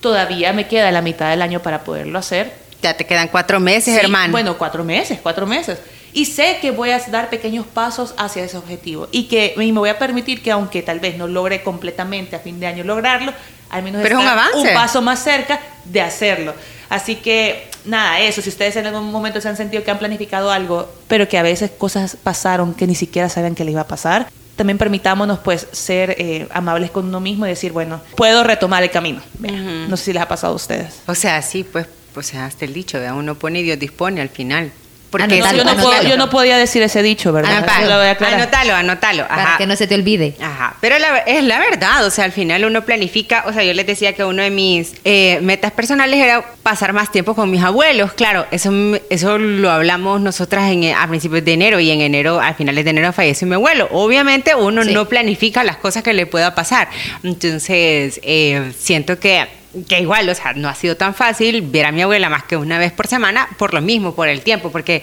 todavía 0.00 0.52
me 0.52 0.66
queda 0.66 0.90
la 0.90 1.00
mitad 1.00 1.30
del 1.30 1.40
año 1.40 1.60
para 1.60 1.84
poderlo 1.84 2.18
hacer, 2.18 2.65
ya 2.86 2.96
te 2.96 3.04
quedan 3.06 3.28
cuatro 3.28 3.60
meses, 3.60 3.94
Sí, 3.94 4.00
hermano. 4.00 4.32
Bueno, 4.32 4.56
cuatro 4.58 4.84
meses, 4.84 5.18
cuatro 5.22 5.46
meses. 5.46 5.78
Y 6.12 6.24
sé 6.24 6.58
que 6.62 6.70
voy 6.70 6.90
a 6.90 6.98
dar 7.08 7.28
pequeños 7.28 7.66
pasos 7.66 8.14
hacia 8.16 8.42
ese 8.42 8.56
objetivo. 8.56 9.08
Y 9.12 9.24
que 9.24 9.54
y 9.56 9.72
me 9.72 9.78
voy 9.80 9.90
a 9.90 9.98
permitir 9.98 10.42
que 10.42 10.50
aunque 10.50 10.82
tal 10.82 10.98
vez 10.98 11.18
no 11.18 11.26
logre 11.26 11.62
completamente 11.62 12.34
a 12.36 12.38
fin 12.38 12.58
de 12.58 12.66
año 12.66 12.84
lograrlo, 12.84 13.32
al 13.68 13.82
menos 13.82 14.00
Pero 14.02 14.18
es 14.18 14.24
un 14.24 14.28
estar 14.28 14.38
avance. 14.48 14.72
paso 14.72 15.02
más 15.02 15.22
cerca 15.22 15.60
de 15.84 16.00
hacerlo. 16.00 16.54
Así 16.88 17.16
que, 17.16 17.68
nada, 17.84 18.20
eso, 18.20 18.40
si 18.40 18.48
ustedes 18.48 18.76
en 18.76 18.86
algún 18.86 19.10
momento 19.10 19.40
se 19.40 19.48
han 19.48 19.56
sentido 19.56 19.82
que 19.84 19.90
han 19.90 19.98
planificado 19.98 20.50
algo, 20.50 20.88
pero 21.08 21.28
que 21.28 21.36
a 21.36 21.42
veces 21.42 21.70
cosas 21.76 22.16
pasaron 22.22 22.74
que 22.74 22.86
ni 22.86 22.94
siquiera 22.94 23.28
sabían 23.28 23.54
que 23.54 23.64
le 23.64 23.72
iba 23.72 23.80
a 23.82 23.88
pasar, 23.88 24.28
también 24.54 24.78
permitámonos 24.78 25.40
pues 25.40 25.66
ser 25.72 26.14
eh, 26.18 26.48
amables 26.52 26.90
con 26.90 27.06
uno 27.06 27.20
mismo 27.20 27.44
y 27.44 27.50
decir, 27.50 27.72
bueno, 27.72 28.00
puedo 28.14 28.42
retomar 28.44 28.82
el 28.82 28.90
camino. 28.90 29.20
Vea, 29.38 29.52
No 29.52 29.96
sé 29.98 30.04
si 30.04 30.12
les 30.14 30.22
ha 30.22 30.28
pasado 30.28 30.52
a 30.54 30.56
ustedes. 30.56 31.00
O 31.06 31.14
sea, 31.14 31.42
sí, 31.42 31.62
pues, 31.64 31.86
pues 32.16 32.34
hasta 32.34 32.64
el 32.64 32.72
dicho, 32.72 32.98
¿verdad? 32.98 33.14
uno 33.14 33.34
pone 33.34 33.60
y 33.60 33.62
Dios 33.62 33.78
dispone 33.78 34.22
al 34.22 34.30
final. 34.30 34.72
Porque 35.10 35.38
no, 35.38 35.46
No, 35.46 35.52
yo, 35.52 35.64
no 35.64 35.76
puedo- 35.76 36.02
yo 36.02 36.16
no 36.16 36.30
podía 36.30 36.58
decir 36.58 36.82
ese 36.82 37.00
dicho, 37.02 37.32
¿verdad? 37.32 37.58
Anótalo, 37.58 37.82
Eso 37.84 37.90
lo 37.92 37.98
voy 37.98 38.06
a 38.08 38.10
aclarar. 38.10 38.40
anótalo, 38.40 38.74
anótalo. 38.74 39.28
Para 39.28 39.42
Ajá. 39.44 39.58
que 39.58 39.66
no 39.66 39.76
se 39.76 39.86
te 39.86 39.94
olvide. 39.94 40.34
Ajá, 40.42 40.74
pero 40.80 40.98
la- 40.98 41.18
es 41.18 41.44
la 41.44 41.60
verdad, 41.60 42.04
o 42.04 42.10
sea, 42.10 42.24
al 42.24 42.32
final 42.32 42.64
uno 42.64 42.84
planifica, 42.84 43.44
o 43.46 43.52
sea, 43.52 43.62
yo 43.62 43.72
les 43.72 43.86
decía 43.86 44.14
que 44.14 44.24
uno 44.24 44.42
de 44.42 44.50
mis 44.50 44.94
eh, 45.04 45.38
metas 45.42 45.70
personales 45.72 46.18
era 46.20 46.42
pasar 46.62 46.92
más 46.92 47.12
tiempo 47.12 47.34
con 47.36 47.50
mis 47.50 47.62
abuelos, 47.62 48.14
claro, 48.14 48.46
eso, 48.50 48.72
eso 49.08 49.38
lo 49.38 49.70
hablamos 49.70 50.20
nosotras 50.20 50.70
en, 50.72 50.92
a 50.92 51.06
principios 51.06 51.44
de 51.44 51.52
enero 51.52 51.78
y 51.78 51.90
en 51.92 52.00
enero, 52.00 52.40
a 52.40 52.52
finales 52.54 52.84
de 52.84 52.90
enero 52.90 53.12
falleció 53.12 53.46
mi 53.46 53.54
abuelo. 53.54 53.88
Obviamente 53.92 54.54
uno 54.56 54.82
Sí. 54.82 54.92
no 54.92 55.06
planifica 55.08 55.62
las 55.62 55.76
cosas 55.76 56.02
que 56.02 56.14
le 56.14 56.26
pueda 56.26 56.54
pasar, 56.56 56.88
entonces 57.22 58.18
eh, 58.24 58.72
siento 58.78 59.18
que 59.20 59.46
que 59.84 60.00
igual, 60.00 60.28
o 60.28 60.34
sea, 60.34 60.52
no 60.54 60.68
ha 60.68 60.74
sido 60.74 60.96
tan 60.96 61.14
fácil 61.14 61.62
ver 61.62 61.86
a 61.86 61.92
mi 61.92 62.02
abuela 62.02 62.28
más 62.28 62.44
que 62.44 62.56
una 62.56 62.78
vez 62.78 62.92
por 62.92 63.06
semana 63.06 63.48
por 63.58 63.74
lo 63.74 63.80
mismo, 63.80 64.14
por 64.14 64.28
el 64.28 64.42
tiempo, 64.42 64.70
porque 64.70 65.02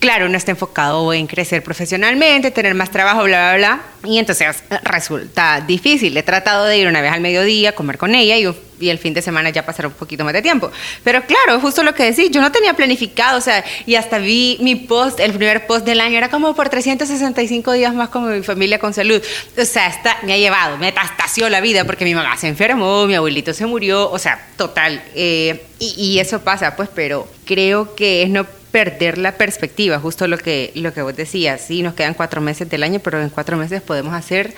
claro, 0.00 0.26
uno 0.26 0.36
está 0.36 0.50
enfocado 0.50 1.12
en 1.12 1.26
crecer 1.26 1.62
profesionalmente, 1.62 2.50
tener 2.50 2.74
más 2.74 2.90
trabajo, 2.90 3.24
bla, 3.24 3.54
bla, 3.54 3.56
bla, 3.56 4.10
y 4.10 4.18
entonces 4.18 4.62
resulta 4.82 5.60
difícil. 5.60 6.16
He 6.16 6.22
tratado 6.22 6.64
de 6.66 6.78
ir 6.78 6.88
una 6.88 7.00
vez 7.00 7.12
al 7.12 7.20
mediodía, 7.20 7.74
comer 7.74 7.98
con 7.98 8.14
ella 8.14 8.36
y, 8.36 8.88
el 8.88 8.98
fin 8.98 9.14
de 9.14 9.22
semana 9.22 9.48
ya 9.48 9.64
pasar 9.64 9.86
un 9.86 9.92
poquito 9.92 10.24
más 10.24 10.34
de 10.34 10.42
tiempo. 10.42 10.70
Pero 11.04 11.22
claro, 11.24 11.58
justo 11.60 11.82
lo 11.82 11.94
que 11.94 12.04
decís, 12.04 12.30
yo 12.30 12.42
no 12.42 12.52
tenía 12.52 12.74
planificado, 12.74 13.38
o 13.38 13.40
sea, 13.40 13.64
y 13.86 13.94
hasta 13.94 14.18
vi 14.18 14.58
mi 14.60 14.74
post, 14.74 15.20
el 15.20 15.32
primer 15.32 15.66
post 15.66 15.86
del 15.86 16.00
año 16.00 16.18
era 16.18 16.28
como 16.28 16.54
por 16.54 16.68
365 16.68 17.72
días 17.72 17.94
más 17.94 18.10
con 18.10 18.30
mi 18.30 18.42
familia 18.42 18.78
con 18.78 18.92
salud. 18.92 19.22
O 19.56 19.64
sea, 19.64 19.86
está, 19.86 20.18
me 20.24 20.34
ha 20.34 20.36
llevado, 20.36 20.76
me 20.76 20.92
tastació 20.92 21.48
la 21.48 21.60
vida 21.60 21.84
porque 21.84 22.04
mi 22.04 22.14
mamá 22.14 22.36
se 22.36 22.48
enfermó, 22.48 23.06
mi 23.06 23.14
abuelito 23.14 23.54
se 23.54 23.64
murió, 23.64 24.10
o 24.10 24.18
sea, 24.18 24.46
total. 24.56 25.02
eh, 25.14 25.64
y, 25.78 25.94
y 25.96 26.18
eso 26.18 26.40
pasa, 26.40 26.76
pues, 26.76 26.88
pero 26.94 27.28
creo 27.46 27.94
que 27.94 28.22
es 28.22 28.28
no 28.28 28.46
perder 28.74 29.18
la 29.18 29.36
perspectiva, 29.36 30.00
justo 30.00 30.26
lo 30.26 30.36
que, 30.36 30.72
lo 30.74 30.92
que 30.92 31.00
vos 31.00 31.14
decías. 31.14 31.60
Sí, 31.60 31.80
nos 31.80 31.94
quedan 31.94 32.14
cuatro 32.14 32.40
meses 32.40 32.68
del 32.68 32.82
año, 32.82 32.98
pero 32.98 33.22
en 33.22 33.28
cuatro 33.30 33.56
meses 33.56 33.80
podemos 33.82 34.12
hacer, 34.14 34.52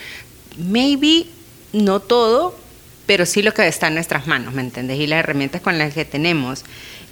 maybe, 0.57 1.27
no 1.75 2.01
todo, 2.01 2.55
pero 3.05 3.27
sí 3.27 3.43
lo 3.43 3.53
que 3.53 3.69
está 3.69 3.89
en 3.89 3.95
nuestras 3.95 4.27
manos, 4.27 4.55
¿me 4.55 4.63
entendés? 4.63 4.99
Y 5.01 5.07
las 5.07 5.19
herramientas 5.19 5.61
con 5.61 5.77
las 5.77 5.93
que 5.93 6.07
tenemos. 6.07 6.65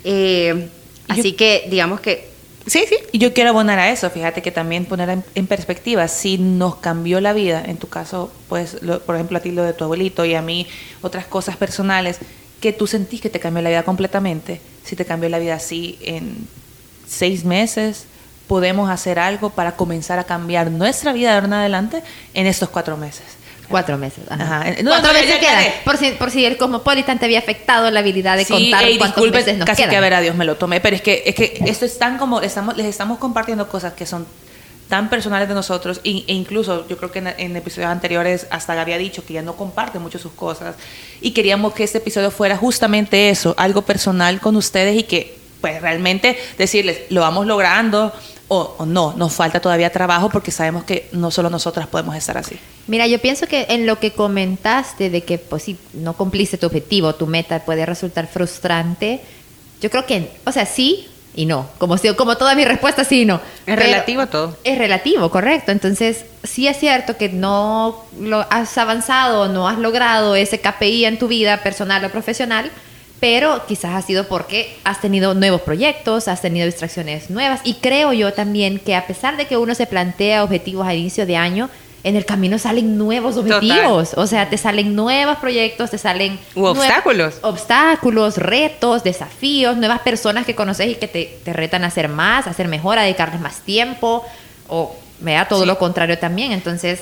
Eh, 0.02 0.54
yo- 0.56 1.14
así 1.14 1.32
que, 1.34 1.66
digamos 1.70 2.00
que, 2.00 2.26
sí, 2.66 2.84
sí. 2.88 2.96
Y 3.12 3.18
yo 3.18 3.34
quiero 3.34 3.50
abonar 3.50 3.78
a 3.78 3.90
eso, 3.92 4.08
fíjate 4.08 4.40
que 4.40 4.50
también 4.50 4.86
poner 4.86 5.10
en, 5.10 5.22
en 5.34 5.46
perspectiva, 5.46 6.08
si 6.08 6.38
nos 6.38 6.76
cambió 6.76 7.20
la 7.20 7.34
vida, 7.34 7.62
en 7.66 7.76
tu 7.76 7.88
caso, 7.90 8.32
pues, 8.48 8.82
lo- 8.82 9.00
por 9.00 9.16
ejemplo, 9.16 9.36
a 9.36 9.40
ti 9.42 9.50
lo 9.50 9.62
de 9.62 9.74
tu 9.74 9.84
abuelito 9.84 10.24
y 10.24 10.32
a 10.34 10.40
mí 10.40 10.66
otras 11.02 11.26
cosas 11.26 11.58
personales, 11.58 12.16
que 12.62 12.72
tú 12.72 12.86
sentís 12.86 13.20
que 13.20 13.28
te 13.28 13.40
cambió 13.40 13.60
la 13.62 13.68
vida 13.68 13.82
completamente, 13.82 14.58
si 14.84 14.96
te 14.96 15.04
cambió 15.04 15.28
la 15.28 15.38
vida 15.38 15.54
así 15.56 15.98
en 16.00 16.48
seis 17.06 17.44
meses, 17.44 18.04
podemos 18.46 18.90
hacer 18.90 19.18
algo 19.18 19.50
para 19.50 19.72
comenzar 19.76 20.18
a 20.18 20.24
cambiar 20.24 20.70
nuestra 20.70 21.12
vida 21.12 21.28
de 21.30 21.34
ahora 21.36 21.46
en 21.46 21.52
adelante 21.54 22.02
en 22.34 22.46
estos 22.46 22.68
cuatro 22.68 22.96
meses. 22.96 23.24
Cuatro 23.68 23.96
meses. 23.96 24.24
ajá. 24.28 24.60
Ajá. 24.60 24.70
No, 24.82 24.90
Cuatro 24.90 25.12
no, 25.14 25.18
meses 25.18 25.38
quedan. 25.38 25.64
Por 25.86 25.96
si, 25.96 26.10
por 26.10 26.30
si 26.30 26.44
el 26.44 26.58
Cosmopolitan 26.58 27.18
te 27.18 27.24
había 27.24 27.38
afectado 27.38 27.90
la 27.90 28.00
habilidad 28.00 28.36
de 28.36 28.44
Sí, 28.44 28.52
contar 28.52 28.84
ey, 28.84 28.98
cuántos 28.98 29.16
disculpe, 29.16 29.38
meses 29.38 29.56
nos 29.56 29.66
casi 29.66 29.78
quedan. 29.82 29.90
que 29.90 29.96
a 29.96 30.00
ver 30.00 30.14
a 30.14 30.20
Dios 30.20 30.36
me 30.36 30.44
lo 30.44 30.56
tomé, 30.56 30.80
pero 30.80 30.94
es 30.96 31.00
que, 31.02 31.22
es 31.24 31.34
que 31.34 31.58
esto 31.66 31.86
es 31.86 31.98
tan 31.98 32.18
como, 32.18 32.42
estamos, 32.42 32.76
les 32.76 32.84
estamos 32.86 33.18
compartiendo 33.18 33.66
cosas 33.68 33.94
que 33.94 34.04
son 34.04 34.26
tan 34.90 35.08
personales 35.08 35.48
de 35.48 35.54
nosotros 35.54 36.02
e, 36.04 36.24
e 36.26 36.34
incluso 36.34 36.86
yo 36.88 36.98
creo 36.98 37.10
que 37.10 37.20
en, 37.20 37.28
en 37.38 37.56
episodios 37.56 37.90
anteriores 37.90 38.46
hasta 38.50 38.78
había 38.78 38.98
dicho 38.98 39.24
que 39.24 39.32
ya 39.32 39.40
no 39.40 39.56
comparte 39.56 39.98
mucho 39.98 40.18
sus 40.18 40.32
cosas 40.32 40.76
y 41.22 41.30
queríamos 41.30 41.72
que 41.72 41.84
este 41.84 41.98
episodio 41.98 42.30
fuera 42.30 42.58
justamente 42.58 43.30
eso, 43.30 43.54
algo 43.56 43.80
personal 43.80 44.40
con 44.42 44.56
ustedes 44.56 44.94
y 44.98 45.04
que 45.04 45.38
pues 45.64 45.80
realmente 45.80 46.36
decirles 46.58 47.04
lo 47.08 47.22
vamos 47.22 47.46
logrando 47.46 48.12
o, 48.48 48.74
o 48.76 48.84
no, 48.84 49.14
nos 49.16 49.32
falta 49.32 49.60
todavía 49.60 49.88
trabajo 49.88 50.28
porque 50.28 50.50
sabemos 50.50 50.84
que 50.84 51.08
no 51.12 51.30
solo 51.30 51.48
nosotras 51.48 51.86
podemos 51.86 52.14
estar 52.16 52.36
así. 52.36 52.58
Mira, 52.86 53.06
yo 53.06 53.18
pienso 53.18 53.46
que 53.46 53.64
en 53.70 53.86
lo 53.86 53.98
que 53.98 54.10
comentaste 54.10 55.08
de 55.08 55.22
que 55.22 55.38
pues 55.38 55.62
si 55.62 55.78
no 55.94 56.12
cumpliste 56.12 56.58
tu 56.58 56.66
objetivo, 56.66 57.14
tu 57.14 57.26
meta 57.26 57.60
puede 57.60 57.86
resultar 57.86 58.26
frustrante, 58.26 59.22
yo 59.80 59.88
creo 59.88 60.04
que, 60.04 60.32
o 60.44 60.52
sea, 60.52 60.66
sí, 60.66 61.08
y 61.34 61.46
no. 61.46 61.66
Como, 61.78 61.96
si, 61.96 62.12
como 62.12 62.36
toda 62.36 62.54
mi 62.54 62.66
respuesta, 62.66 63.02
sí 63.02 63.22
y 63.22 63.24
no. 63.24 63.40
Es 63.64 63.76
relativo 63.76 64.26
todo. 64.26 64.58
Es 64.64 64.76
relativo, 64.76 65.30
correcto. 65.30 65.72
Entonces, 65.72 66.26
sí 66.42 66.68
es 66.68 66.78
cierto 66.78 67.16
que 67.16 67.30
no 67.30 68.04
lo 68.20 68.44
has 68.50 68.76
avanzado, 68.76 69.48
no 69.48 69.66
has 69.66 69.78
logrado 69.78 70.36
ese 70.36 70.60
KPI 70.60 71.06
en 71.06 71.18
tu 71.18 71.26
vida 71.26 71.62
personal 71.62 72.04
o 72.04 72.10
profesional, 72.10 72.70
pero 73.24 73.64
quizás 73.66 73.94
ha 73.94 74.02
sido 74.02 74.28
porque 74.28 74.76
has 74.84 75.00
tenido 75.00 75.32
nuevos 75.32 75.62
proyectos, 75.62 76.28
has 76.28 76.42
tenido 76.42 76.66
distracciones 76.66 77.30
nuevas. 77.30 77.62
Y 77.64 77.76
creo 77.76 78.12
yo 78.12 78.34
también 78.34 78.78
que 78.78 78.94
a 78.94 79.06
pesar 79.06 79.38
de 79.38 79.46
que 79.46 79.56
uno 79.56 79.74
se 79.74 79.86
plantea 79.86 80.44
objetivos 80.44 80.86
a 80.86 80.92
inicio 80.92 81.24
de 81.24 81.34
año, 81.38 81.70
en 82.02 82.16
el 82.16 82.26
camino 82.26 82.58
salen 82.58 82.98
nuevos 82.98 83.38
objetivos. 83.38 84.12
O 84.18 84.26
sea, 84.26 84.50
te 84.50 84.58
salen 84.58 84.94
nuevos 84.94 85.38
proyectos, 85.38 85.90
te 85.90 85.96
salen... 85.96 86.38
U 86.54 86.66
obstáculos. 86.66 87.36
Obstáculos, 87.40 88.36
retos, 88.36 89.02
desafíos, 89.04 89.78
nuevas 89.78 90.00
personas 90.00 90.44
que 90.44 90.54
conoces 90.54 90.88
y 90.88 90.94
que 90.96 91.08
te, 91.08 91.38
te 91.42 91.54
retan 91.54 91.82
a 91.84 91.86
hacer 91.86 92.10
más, 92.10 92.46
a 92.46 92.50
hacer 92.50 92.68
mejor, 92.68 92.98
a 92.98 93.04
dedicarles 93.04 93.40
más 93.40 93.60
tiempo. 93.62 94.22
O 94.68 94.94
me 95.20 95.32
da 95.32 95.48
todo 95.48 95.62
Sí. 95.62 95.66
lo 95.66 95.78
contrario 95.78 96.18
también. 96.18 96.52
Entonces, 96.52 97.00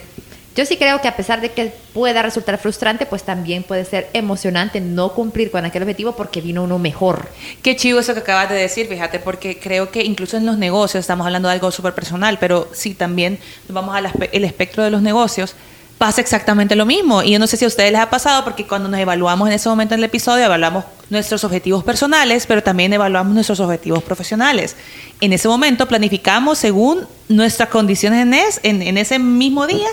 yo 0.55 0.67
sí 0.67 0.77
creo 0.77 1.01
que 1.01 1.09
a 1.09 1.17
pesar 1.17 1.41
de 1.41 1.51
que 1.53 1.73
pueda 1.95 2.21
resultar 2.23 2.59
frustrante, 2.59 3.07
pues 3.07 3.23
también 3.23 3.63
puede 3.63 3.85
ser 3.85 4.11
emocionante 4.13 4.81
no 4.81 5.13
cumplir 5.13 5.51
con 5.51 5.65
aquel 5.65 5.83
objetivo 5.83 6.13
porque 6.13 6.41
vino 6.41 6.63
uno 6.63 6.79
mejor. 6.79 7.29
Qué 7.63 7.75
chivo 7.77 8.01
eso 8.01 8.13
que 8.15 8.21
acabas 8.21 8.51
de 8.51 8.57
decir, 8.57 8.87
fíjate, 8.87 9.19
porque 9.19 9.59
creo 9.59 9.91
que 9.91 10.03
incluso 10.05 10.37
en 10.37 10.45
los 10.45 10.59
negocios, 10.59 11.01
estamos 11.01 11.25
hablando 11.27 11.49
de 11.49 11.55
algo 11.55 11.71
súper 11.71 11.95
personal, 11.95 12.39
pero 12.39 12.69
sí 12.73 12.95
también 12.95 13.39
vamos 13.69 13.95
al 13.97 14.11
el 14.33 14.45
espectro 14.45 14.83
de 14.85 14.91
los 14.91 15.01
negocios, 15.01 15.55
pasa 15.97 16.21
exactamente 16.21 16.75
lo 16.75 16.85
mismo. 16.85 17.23
Y 17.23 17.31
yo 17.31 17.39
no 17.39 17.47
sé 17.47 17.57
si 17.57 17.65
a 17.65 17.69
ustedes 17.69 17.93
les 17.93 18.01
ha 18.01 18.11
pasado, 18.11 18.43
porque 18.45 18.67
cuando 18.67 18.89
nos 18.89 18.99
evaluamos 19.01 19.49
en 19.49 19.55
ese 19.55 19.69
momento 19.69 19.95
en 19.95 20.01
el 20.01 20.05
episodio, 20.05 20.45
evaluamos 20.45 20.85
nuestros 21.11 21.45
objetivos 21.45 21.85
personales, 21.85 22.45
pero 22.47 22.63
también 22.63 22.93
evaluamos 22.93 23.33
nuestros 23.35 23.61
objetivos 23.61 24.03
profesionales. 24.03 24.75
En 25.21 25.33
ese 25.33 25.47
momento 25.49 25.87
planificamos 25.87 26.59
según 26.59 27.07
nuestras 27.29 27.69
condiciones 27.69 28.23
en, 28.23 28.35
es- 28.35 28.61
en, 28.65 28.83
en 28.83 28.99
ese 28.99 29.19
mismo 29.21 29.67
día 29.67 29.87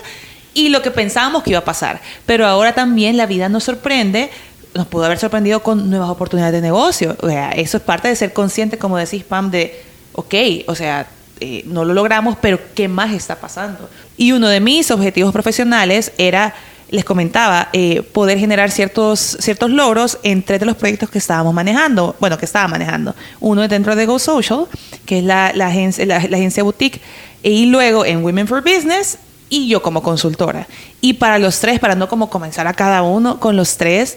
y 0.54 0.68
lo 0.68 0.82
que 0.82 0.90
pensábamos 0.90 1.42
que 1.42 1.50
iba 1.50 1.60
a 1.60 1.64
pasar. 1.64 2.00
Pero 2.26 2.46
ahora 2.46 2.72
también 2.74 3.16
la 3.16 3.26
vida 3.26 3.48
nos 3.48 3.64
sorprende 3.64 4.30
nos 4.74 4.86
pudo 4.86 5.04
haber 5.04 5.18
sorprendido 5.18 5.62
con 5.62 5.90
nuevas 5.90 6.10
oportunidades 6.10 6.54
de 6.54 6.60
negocio. 6.60 7.16
O 7.20 7.28
sea, 7.28 7.50
eso 7.52 7.76
es 7.76 7.82
parte 7.82 8.08
de 8.08 8.16
ser 8.16 8.32
consciente, 8.32 8.78
como 8.78 8.96
decís, 8.96 9.24
Pam, 9.24 9.50
de, 9.50 9.82
ok, 10.12 10.34
o 10.66 10.74
sea, 10.74 11.06
eh, 11.40 11.62
no 11.66 11.84
lo 11.84 11.94
logramos, 11.94 12.36
pero 12.40 12.58
¿qué 12.74 12.88
más 12.88 13.12
está 13.12 13.36
pasando? 13.36 13.88
Y 14.16 14.32
uno 14.32 14.48
de 14.48 14.60
mis 14.60 14.90
objetivos 14.90 15.32
profesionales 15.32 16.12
era, 16.18 16.54
les 16.90 17.04
comentaba, 17.04 17.68
eh, 17.72 18.02
poder 18.02 18.38
generar 18.38 18.70
ciertos, 18.70 19.38
ciertos 19.40 19.70
logros 19.70 20.18
en 20.22 20.42
tres 20.42 20.60
de 20.60 20.66
los 20.66 20.76
proyectos 20.76 21.10
que 21.10 21.18
estábamos 21.18 21.54
manejando, 21.54 22.14
bueno, 22.20 22.38
que 22.38 22.44
estaba 22.44 22.68
manejando. 22.68 23.14
Uno 23.40 23.64
es 23.64 23.70
dentro 23.70 23.96
de 23.96 24.06
Go 24.06 24.18
Social, 24.18 24.66
que 25.06 25.18
es 25.18 25.24
la, 25.24 25.52
la 25.54 25.68
agencia, 25.68 26.04
la, 26.06 26.20
la 26.28 26.36
agencia 26.36 26.62
boutique, 26.62 27.00
y 27.42 27.66
luego 27.66 28.04
en 28.04 28.22
Women 28.22 28.46
for 28.46 28.62
Business, 28.62 29.18
y 29.50 29.68
yo 29.68 29.82
como 29.82 30.02
consultora. 30.02 30.66
Y 31.02 31.14
para 31.14 31.38
los 31.38 31.58
tres, 31.60 31.78
para 31.80 31.94
no 31.94 32.08
como 32.08 32.30
comenzar 32.30 32.66
a 32.66 32.72
cada 32.72 33.02
uno, 33.02 33.38
con 33.40 33.56
los 33.56 33.76
tres 33.76 34.16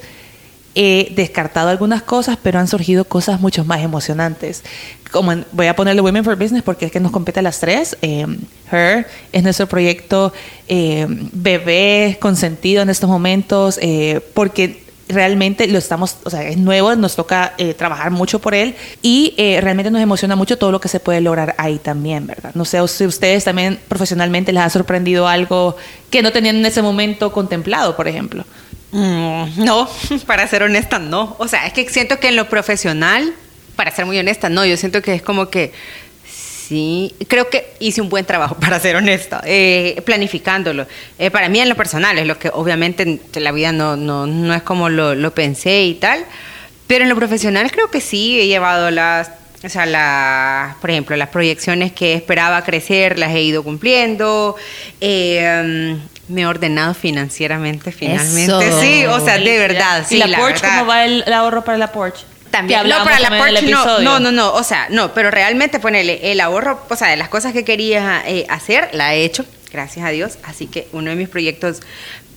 he 0.75 1.11
descartado 1.15 1.69
algunas 1.69 2.01
cosas, 2.01 2.37
pero 2.41 2.57
han 2.59 2.67
surgido 2.67 3.05
cosas 3.05 3.39
mucho 3.41 3.63
más 3.65 3.81
emocionantes. 3.81 4.63
Como 5.11 5.31
en- 5.31 5.45
voy 5.51 5.67
a 5.67 5.75
ponerle 5.75 6.01
Women 6.01 6.23
for 6.23 6.35
Business 6.35 6.63
porque 6.63 6.85
es 6.87 6.91
que 6.91 6.99
nos 6.99 7.11
compete 7.11 7.39
a 7.41 7.43
las 7.43 7.59
tres. 7.59 7.95
Eh, 8.01 8.25
Her 8.71 9.05
es 9.31 9.43
nuestro 9.43 9.67
proyecto 9.67 10.33
eh, 10.67 11.05
bebé 11.31 12.17
consentido 12.19 12.81
en 12.81 12.89
estos 12.89 13.07
momentos 13.09 13.77
eh, 13.81 14.21
porque 14.33 14.82
realmente 15.07 15.67
lo 15.67 15.77
estamos, 15.77 16.17
o 16.23 16.29
sea, 16.29 16.43
es 16.43 16.57
nuevo, 16.57 16.95
nos 16.95 17.15
toca 17.15 17.53
eh, 17.57 17.73
trabajar 17.73 18.11
mucho 18.11 18.39
por 18.39 18.53
él 18.53 18.75
y 19.01 19.33
eh, 19.37 19.59
realmente 19.61 19.91
nos 19.91 20.01
emociona 20.01 20.35
mucho 20.35 20.57
todo 20.57 20.71
lo 20.71 20.79
que 20.79 20.87
se 20.87 20.99
puede 20.99 21.21
lograr 21.21 21.55
ahí 21.57 21.79
también, 21.79 22.25
¿verdad? 22.25 22.51
No 22.53 22.65
sé 22.65 22.85
si 22.87 23.05
ustedes 23.05 23.43
también 23.43 23.79
profesionalmente 23.87 24.53
les 24.53 24.63
ha 24.63 24.69
sorprendido 24.69 25.27
algo 25.27 25.75
que 26.09 26.21
no 26.21 26.31
tenían 26.31 26.55
en 26.57 26.65
ese 26.65 26.81
momento 26.81 27.31
contemplado, 27.31 27.95
por 27.95 28.07
ejemplo. 28.07 28.45
Mm, 28.91 29.63
no, 29.63 29.89
para 30.25 30.47
ser 30.47 30.63
honesta, 30.63 30.99
no. 30.99 31.35
O 31.39 31.47
sea, 31.47 31.65
es 31.65 31.73
que 31.73 31.89
siento 31.89 32.19
que 32.19 32.29
en 32.29 32.35
lo 32.35 32.47
profesional, 32.47 33.33
para 33.75 33.91
ser 33.91 34.05
muy 34.05 34.17
honesta, 34.19 34.49
no. 34.49 34.65
Yo 34.65 34.77
siento 34.77 35.01
que 35.01 35.15
es 35.15 35.21
como 35.21 35.49
que 35.49 35.73
sí, 36.67 37.13
creo 37.27 37.49
que 37.49 37.73
hice 37.79 38.01
un 38.01 38.09
buen 38.09 38.25
trabajo, 38.25 38.55
para 38.59 38.79
ser 38.79 38.95
honesta, 38.95 39.41
eh, 39.45 40.01
planificándolo. 40.05 40.87
Eh, 41.19 41.31
para 41.31 41.49
mí 41.49 41.59
en 41.59 41.69
lo 41.69 41.75
personal, 41.75 42.17
es 42.17 42.27
lo 42.27 42.37
que 42.37 42.49
obviamente 42.53 43.03
en 43.03 43.43
la 43.43 43.51
vida 43.51 43.71
no, 43.71 43.95
no, 43.95 44.25
no 44.27 44.53
es 44.53 44.63
como 44.63 44.89
lo, 44.89 45.15
lo 45.15 45.33
pensé 45.33 45.83
y 45.83 45.95
tal. 45.95 46.25
Pero 46.87 47.03
en 47.03 47.09
lo 47.09 47.15
profesional 47.15 47.71
creo 47.71 47.89
que 47.89 48.01
sí 48.01 48.39
he 48.39 48.47
llevado 48.47 48.91
las, 48.91 49.31
o 49.63 49.69
sea, 49.69 49.85
la, 49.85 50.75
por 50.81 50.91
ejemplo, 50.91 51.15
las 51.15 51.29
proyecciones 51.29 51.91
que 51.91 52.13
esperaba 52.13 52.63
crecer 52.63 53.17
las 53.17 53.33
he 53.33 53.41
ido 53.41 53.63
cumpliendo. 53.63 54.55
Eh, 54.99 55.97
me 56.27 56.41
he 56.41 56.45
ordenado 56.45 56.93
financieramente 56.93 57.91
finalmente. 57.91 58.67
Eso. 58.67 58.81
Sí, 58.81 59.05
o 59.05 59.19
sea, 59.19 59.37
de 59.37 59.57
verdad, 59.59 60.05
sí, 60.07 60.15
¿Y 60.15 60.19
la, 60.19 60.27
la 60.27 60.37
Porsche 60.39 60.61
verdad. 60.61 60.79
cómo 60.79 60.89
va 60.89 61.05
el, 61.05 61.23
el 61.25 61.33
ahorro 61.33 61.63
para 61.63 61.77
la 61.77 61.91
Porsche? 61.91 62.25
También, 62.53 62.87
no, 62.87 63.03
para 63.03 63.19
la 63.19 63.29
Porsche 63.29 63.63
no, 63.63 63.81
episodio. 63.81 64.03
no, 64.05 64.19
no, 64.19 64.31
no, 64.31 64.53
o 64.53 64.63
sea, 64.63 64.87
no, 64.91 65.13
pero 65.13 65.31
realmente 65.31 65.79
ponele 65.79 66.31
el 66.31 66.39
ahorro, 66.39 66.79
o 66.89 66.95
sea, 66.95 67.07
de 67.09 67.17
las 67.17 67.27
cosas 67.27 67.51
que 67.51 67.65
quería 67.65 68.23
eh, 68.27 68.45
hacer, 68.47 68.89
la 68.93 69.15
he 69.15 69.25
hecho, 69.25 69.43
gracias 69.71 70.05
a 70.05 70.09
Dios, 70.09 70.37
así 70.43 70.67
que 70.67 70.87
uno 70.93 71.09
de 71.09 71.15
mis 71.15 71.27
proyectos 71.29 71.81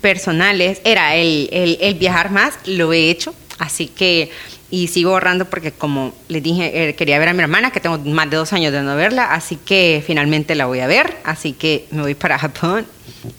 personales 0.00 0.80
era 0.84 1.14
el, 1.16 1.48
el- 1.52 1.78
el 1.80 1.94
viajar 1.94 2.30
más, 2.30 2.54
lo 2.64 2.92
he 2.92 3.10
hecho, 3.10 3.34
así 3.58 3.88
que, 3.88 4.30
y 4.70 4.88
sigo 4.88 5.10
ahorrando 5.12 5.44
porque 5.44 5.70
como 5.70 6.14
les 6.28 6.42
dije, 6.42 6.88
eh, 6.88 6.94
quería 6.94 7.18
ver 7.18 7.28
a 7.28 7.32
mi 7.34 7.42
hermana, 7.42 7.70
que 7.70 7.80
tengo 7.80 7.98
más 7.98 8.30
de 8.30 8.36
dos 8.36 8.52
años 8.52 8.72
de 8.72 8.82
no 8.82 8.96
verla, 8.96 9.32
así 9.34 9.56
que 9.56 10.02
finalmente 10.06 10.54
la 10.54 10.66
voy 10.66 10.80
a 10.80 10.86
ver, 10.86 11.16
así 11.24 11.52
que 11.52 11.86
me 11.90 12.02
voy 12.02 12.14
para 12.14 12.38
Japón 12.38 12.86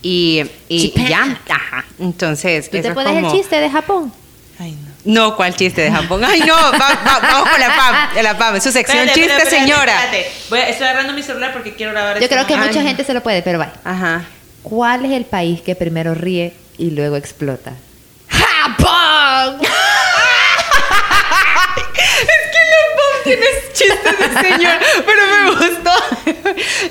y, 0.01 0.43
y 0.69 0.91
Japan. 0.95 1.07
ya, 1.09 1.41
ajá, 1.55 1.85
entonces... 1.99 2.69
¿Tú 2.69 2.77
eso 2.77 2.83
te 2.83 2.87
es 2.89 2.93
puedes 2.93 3.11
como- 3.13 3.31
el 3.31 3.33
chiste 3.35 3.59
de 3.59 3.69
Japón? 3.69 4.13
Ay, 4.59 4.71
no. 4.73 4.86
No, 5.07 5.35
¿cuál 5.35 5.55
chiste 5.55 5.81
de 5.81 5.91
Japón? 5.91 6.23
Ay, 6.25 6.41
no, 6.41 6.55
va- 6.55 6.71
va- 6.77 7.19
vamos 7.21 7.49
con 7.49 7.59
la 7.59 7.75
PAM, 7.75 7.95
la 8.23 8.37
PAM, 8.37 8.61
su 8.61 8.71
sección 8.71 8.99
Espérate, 9.07 9.19
chiste, 9.19 9.33
espérate, 9.43 9.59
señora. 9.59 10.03
espérate. 10.05 10.31
Voy 10.49 10.59
a- 10.59 10.69
estoy 10.69 10.87
agarrando 10.87 11.13
mi 11.13 11.23
celular 11.23 11.53
porque 11.53 11.73
quiero 11.75 11.91
grabar 11.93 12.19
Yo 12.19 12.27
creo 12.27 12.45
que 12.45 12.53
Ay. 12.53 12.59
mucha 12.67 12.81
gente 12.81 13.03
se 13.03 13.13
lo 13.13 13.21
puede, 13.23 13.41
pero 13.41 13.57
vaya. 13.59 13.73
Ajá. 13.83 14.25
¿Cuál 14.63 15.05
es 15.05 15.11
el 15.11 15.25
país 15.25 15.61
que 15.61 15.75
primero 15.75 16.13
ríe 16.13 16.53
y 16.77 16.91
luego 16.91 17.15
explota? 17.15 17.71
¡Japón! 18.29 19.61
Es 21.77 22.43
que 22.51 22.59
la 22.71 22.81
PAM 22.97 23.16
tienes 23.27 23.73
chistes 23.73 24.19
de 24.19 24.41
señor, 24.49 24.73
pero 25.05 25.21
me 25.27 25.51
gustó. 25.51 25.91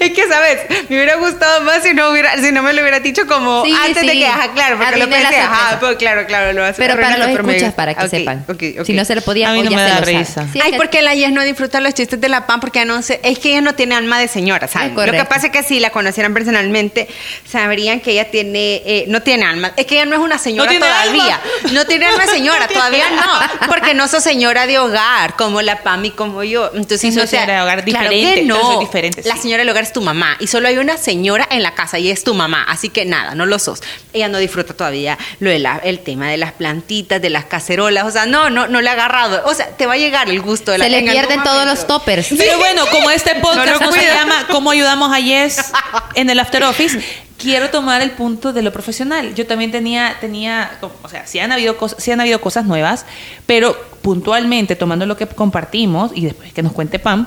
Es 0.00 0.10
que, 0.12 0.28
¿sabes? 0.28 0.60
Me 0.88 0.96
hubiera 0.96 1.16
gustado 1.16 1.60
más 1.62 1.82
si 1.82 1.92
no, 1.94 2.10
hubiera, 2.10 2.36
si 2.38 2.52
no 2.52 2.62
me 2.62 2.72
lo 2.72 2.80
hubiera 2.82 3.00
dicho 3.00 3.26
como 3.26 3.64
Sí, 3.64 3.72
antes 3.84 4.02
de 4.06 4.12
sí. 4.12 4.18
que, 4.18 4.26
ajá, 4.26 4.52
claro, 4.52 4.76
porque 4.78 4.96
lo 4.96 5.04
Arruiné 5.04 5.22
pensé, 5.22 5.40
ajá, 5.40 5.80
pues 5.80 5.96
claro, 5.96 6.26
claro, 6.26 6.52
lo 6.52 6.64
hace. 6.64 6.76
Pero 6.80 6.94
para 7.00 7.16
los 7.18 7.28
me- 7.28 7.52
escuchas, 7.54 7.74
para 7.74 7.94
que 7.94 8.08
sepan. 8.08 8.44
Si 8.84 8.92
no 8.92 9.04
se 9.04 9.14
lo 9.14 9.22
podía, 9.22 9.50
A 9.50 9.52
mí 9.52 9.62
no 9.62 9.70
me 9.70 9.82
da 9.82 10.00
risa. 10.00 10.46
Sí, 10.52 10.60
Ay, 10.62 10.72
que- 10.72 10.76
porque 10.76 11.02
la 11.02 11.14
Yes 11.14 11.32
no 11.32 11.42
disfruta 11.42 11.80
los 11.80 11.94
chistes 11.94 12.20
de 12.20 12.28
la 12.28 12.46
PAM 12.46 12.60
porque 12.60 12.80
ya 12.80 12.84
no 12.84 13.00
sé, 13.02 13.20
es 13.22 13.38
que 13.38 13.50
ella 13.50 13.60
no 13.60 13.74
tiene 13.74 13.94
alma 13.94 14.18
de 14.18 14.28
señora, 14.28 14.68
¿saben? 14.68 14.90
Es 14.98 15.06
Lo 15.06 15.12
que 15.12 15.24
pasa 15.24 15.46
es 15.46 15.52
que 15.52 15.62
si 15.62 15.80
la 15.80 15.90
conocieran 15.90 16.34
personalmente, 16.34 17.08
sabrían 17.50 18.00
que 18.00 18.12
ella 18.12 18.30
tiene, 18.30 18.82
eh, 18.84 19.04
no 19.08 19.22
tiene 19.22 19.44
alma, 19.44 19.72
es 19.76 19.86
que 19.86 19.94
ella 19.96 20.04
no 20.06 20.14
es 20.16 20.20
una 20.20 20.38
señora 20.38 20.72
todavía, 20.72 21.36
alma. 21.36 21.72
no 21.72 21.86
tiene 21.86 22.06
alma 22.06 22.24
de 22.26 22.30
señora, 22.32 22.68
todavía 22.72 23.04
no, 23.10 23.66
porque 23.68 23.94
no 23.94 24.08
sos 24.08 24.22
señora 24.22 24.66
de 24.66 24.78
hogar, 24.78 25.34
como 25.36 25.62
la 25.62 25.82
PAM 25.82 26.04
y 26.06 26.10
como 26.10 26.25
yo, 26.44 26.66
entonces 26.74 27.00
Sí, 27.00 27.10
no 27.10 27.22
te- 27.22 27.26
señora 27.28 27.54
de 27.56 27.60
hogar 27.62 27.84
claro 27.84 28.08
diferente, 28.10 28.40
que 28.42 28.46
pero 28.46 28.54
no, 28.62 28.80
la 29.24 29.34
sí. 29.36 29.42
señora 29.42 29.58
del 29.62 29.68
hogar 29.70 29.82
es 29.84 29.92
tu 29.92 30.00
mamá 30.02 30.36
y 30.40 30.46
solo 30.46 30.68
hay 30.68 30.78
una 30.78 30.96
señora 30.96 31.46
en 31.50 31.62
la 31.62 31.74
casa 31.74 31.98
y 31.98 32.10
es 32.10 32.24
tu 32.24 32.34
mamá, 32.34 32.64
así 32.68 32.88
que 32.88 33.04
nada, 33.04 33.34
no 33.34 33.46
lo 33.46 33.58
sos, 33.58 33.82
ella 34.12 34.28
no 34.28 34.38
disfruta 34.38 34.74
todavía 34.74 35.18
lo 35.40 35.50
de 35.50 35.58
la- 35.58 35.78
el 35.82 36.00
tema 36.00 36.28
de 36.30 36.36
las 36.36 36.52
plantitas, 36.52 37.20
de 37.22 37.30
las 37.30 37.44
cacerolas, 37.46 38.04
o 38.04 38.10
sea, 38.10 38.26
no, 38.26 38.50
no, 38.50 38.66
no 38.68 38.80
le 38.80 38.88
ha 38.88 38.92
agarrado, 38.92 39.42
o 39.46 39.54
sea, 39.54 39.68
te 39.76 39.86
va 39.86 39.94
a 39.94 39.98
llegar 39.98 40.28
el 40.28 40.40
gusto 40.40 40.72
de 40.72 40.78
la 40.78 40.84
se 40.86 40.90
le 40.90 41.02
pierden 41.02 41.42
todos 41.42 41.66
los 41.66 41.86
toppers. 41.86 42.28
Pero 42.36 42.58
bueno, 42.58 42.84
como 42.90 43.10
este 43.10 43.34
podcast 43.36 43.66
No 43.80 43.80
no, 43.80 43.86
lo 43.86 43.92
se 43.92 44.06
llama 44.06 44.46
¿Cómo 44.50 44.70
ayudamos 44.70 45.12
a 45.12 45.18
Yes 45.20 45.72
en 46.14 46.30
el 46.30 46.38
After 46.40 46.62
Office? 46.64 47.00
Quiero 47.38 47.68
tomar 47.70 48.00
el 48.00 48.12
punto 48.12 48.52
de 48.52 48.62
lo 48.62 48.72
profesional. 48.72 49.34
Yo 49.34 49.46
también 49.46 49.70
tenía, 49.70 50.16
tenía, 50.20 50.78
o 51.02 51.08
sea, 51.08 51.26
sí 51.26 51.38
han 51.38 51.52
habido 51.52 51.76
cosas, 51.76 52.02
sí 52.02 52.10
han 52.10 52.20
habido 52.20 52.40
cosas 52.40 52.64
nuevas, 52.64 53.04
pero 53.44 53.76
puntualmente 54.00 54.74
tomando 54.74 55.04
lo 55.04 55.16
que 55.16 55.26
compartimos 55.26 56.12
y 56.14 56.24
después 56.24 56.52
que 56.52 56.62
nos 56.62 56.72
cuente 56.72 56.98
Pam, 56.98 57.26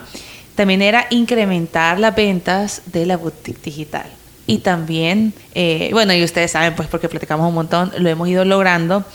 también 0.55 0.81
era 0.81 1.05
incrementar 1.09 1.99
las 1.99 2.15
ventas 2.15 2.81
de 2.87 3.05
la 3.05 3.17
boutique 3.17 3.61
digital. 3.63 4.07
Y 4.47 4.57
también, 4.57 5.33
eh, 5.53 5.89
bueno, 5.93 6.11
y 6.13 6.23
ustedes 6.23 6.51
saben, 6.51 6.75
pues 6.75 6.87
porque 6.87 7.07
platicamos 7.07 7.47
un 7.47 7.53
montón, 7.53 7.91
lo 7.97 8.09
hemos 8.09 8.27
ido 8.27 8.43
logrando 8.45 9.05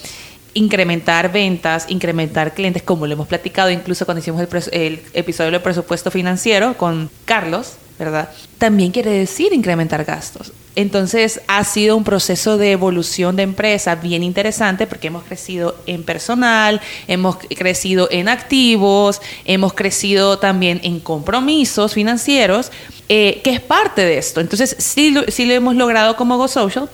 incrementar 0.55 1.33
ventas, 1.33 1.87
incrementar 1.89 2.55
clientes, 2.55 2.83
como 2.83 3.07
lo 3.07 3.15
hemos 3.15 3.27
platicado 3.27 3.71
incluso 3.71 4.05
cuando 4.05 4.21
hicimos 4.21 4.41
el, 4.41 4.49
el 4.73 5.03
episodio 5.13 5.51
del 5.51 5.61
presupuesto 5.61 6.11
financiero 6.11 6.77
con 6.77 7.11
Carlos. 7.25 7.75
¿Verdad? 7.99 8.29
También 8.59 8.91
quiere 8.93 9.11
decir 9.11 9.53
incrementar 9.53 10.05
gastos. 10.05 10.53
Entonces 10.77 11.41
ha 11.47 11.63
sido 11.63 11.97
un 11.97 12.03
proceso 12.03 12.59
de 12.59 12.73
evolución 12.73 13.37
de 13.37 13.45
empresa 13.45 13.95
bien 13.95 14.25
interesante 14.25 14.89
porque 14.89 15.07
hemos 15.07 15.23
crecido 15.23 15.77
en 15.87 16.03
personal, 16.03 16.81
hemos 17.07 17.37
crecido 17.57 18.09
en 18.11 18.29
activos, 18.29 19.21
hemos 19.45 19.73
crecido 19.75 20.39
también 20.41 20.81
en 20.83 20.99
compromisos 20.99 21.95
financieros, 21.95 22.73
eh, 23.09 23.41
que 23.45 23.51
es 23.51 23.61
parte 23.61 24.05
de 24.05 24.19
esto. 24.19 24.41
Entonces 24.41 24.75
sí, 24.81 25.13
lo- 25.13 25.25
sí 25.29 25.47
lo 25.47 25.55
hemos 25.55 25.77
logrado 25.77 26.17
como 26.17 26.37
Go 26.39 26.49
Social. 26.49 26.89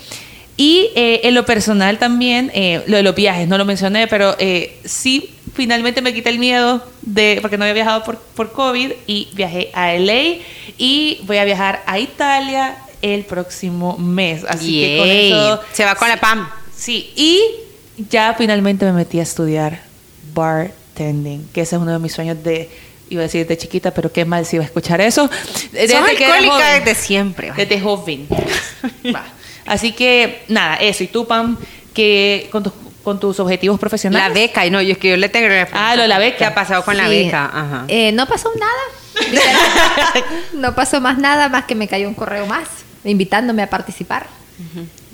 Y 0.58 0.90
eh, 0.94 1.20
en 1.24 1.34
lo 1.34 1.46
personal 1.46 1.98
también, 1.98 2.50
eh, 2.54 2.82
lo 2.86 2.98
de 2.98 3.02
los 3.02 3.14
viajes, 3.14 3.48
no 3.48 3.56
lo 3.56 3.64
mencioné, 3.64 4.06
pero 4.08 4.36
eh, 4.38 4.78
sí 4.84 5.30
finalmente 5.54 6.02
me 6.02 6.12
quité 6.14 6.30
el 6.30 6.38
miedo 6.38 6.82
de, 7.02 7.38
porque 7.40 7.56
no 7.58 7.64
había 7.64 7.74
viajado 7.74 8.04
por, 8.04 8.18
por 8.18 8.52
COVID 8.52 8.92
y 9.06 9.28
viajé 9.34 9.70
a 9.74 9.92
LA 9.94 10.38
y 10.78 11.20
voy 11.24 11.38
a 11.38 11.44
viajar 11.44 11.82
a 11.86 11.98
Italia 11.98 12.76
el 13.02 13.24
próximo 13.24 13.96
mes. 13.98 14.44
Así 14.48 14.80
que 14.80 14.98
con 14.98 15.08
eso... 15.08 15.60
Se 15.72 15.84
va 15.84 15.94
con 15.94 16.08
la 16.08 16.18
PAM. 16.18 16.48
Sí, 16.76 17.12
y 17.16 17.40
ya 18.10 18.34
finalmente 18.36 18.84
me 18.84 18.92
metí 18.92 19.18
a 19.20 19.22
estudiar 19.22 19.82
bartending, 20.34 21.48
que 21.52 21.62
ese 21.62 21.76
es 21.76 21.82
uno 21.82 21.92
de 21.92 21.98
mis 21.98 22.12
sueños 22.12 22.42
de, 22.42 22.68
iba 23.08 23.20
a 23.20 23.24
decir 23.24 23.46
de 23.46 23.56
chiquita, 23.58 23.90
pero 23.92 24.12
qué 24.12 24.24
mal 24.24 24.46
si 24.46 24.56
iba 24.56 24.64
a 24.64 24.66
escuchar 24.66 25.00
eso. 25.00 25.28
Desde 25.72 25.96
alcohólica 25.96 26.78
desde 26.80 26.94
siempre. 26.94 27.50
vaya. 27.50 27.64
Desde 27.64 27.80
joven. 27.80 28.26
Así 29.66 29.92
que, 29.92 30.42
nada, 30.48 30.76
eso. 30.76 31.04
¿Y 31.04 31.08
tú, 31.08 31.26
Pam, 31.26 31.56
que 31.94 32.48
con, 32.50 32.62
tus- 32.62 32.72
con 33.04 33.18
tus 33.20 33.40
objetivos 33.40 33.78
profesionales? 33.80 34.28
La 34.28 34.34
beca, 34.34 34.66
y 34.66 34.70
no, 34.70 34.80
yo 34.82 34.92
es 34.92 34.98
que 34.98 35.10
yo 35.10 35.16
le 35.16 35.28
tengo 35.28 35.48
que 35.48 35.66
Ah, 35.72 35.96
lo 35.96 36.02
de 36.02 36.08
la 36.08 36.18
beca. 36.18 36.38
¿Qué 36.38 36.44
ha 36.44 36.54
pasado 36.54 36.84
con 36.84 36.96
la 36.96 37.08
Sí. 37.08 37.24
beca? 37.24 37.44
Ajá. 37.46 37.84
Eh, 37.88 38.12
no 38.12 38.26
pasó 38.26 38.50
nada. 38.58 39.24
no 40.54 40.74
pasó 40.74 41.00
más 41.00 41.18
nada, 41.18 41.48
más 41.48 41.64
que 41.64 41.74
me 41.74 41.88
cayó 41.88 42.08
un 42.08 42.14
correo 42.14 42.46
más 42.46 42.68
invitándome 43.04 43.62
a 43.62 43.70
participar. 43.70 44.26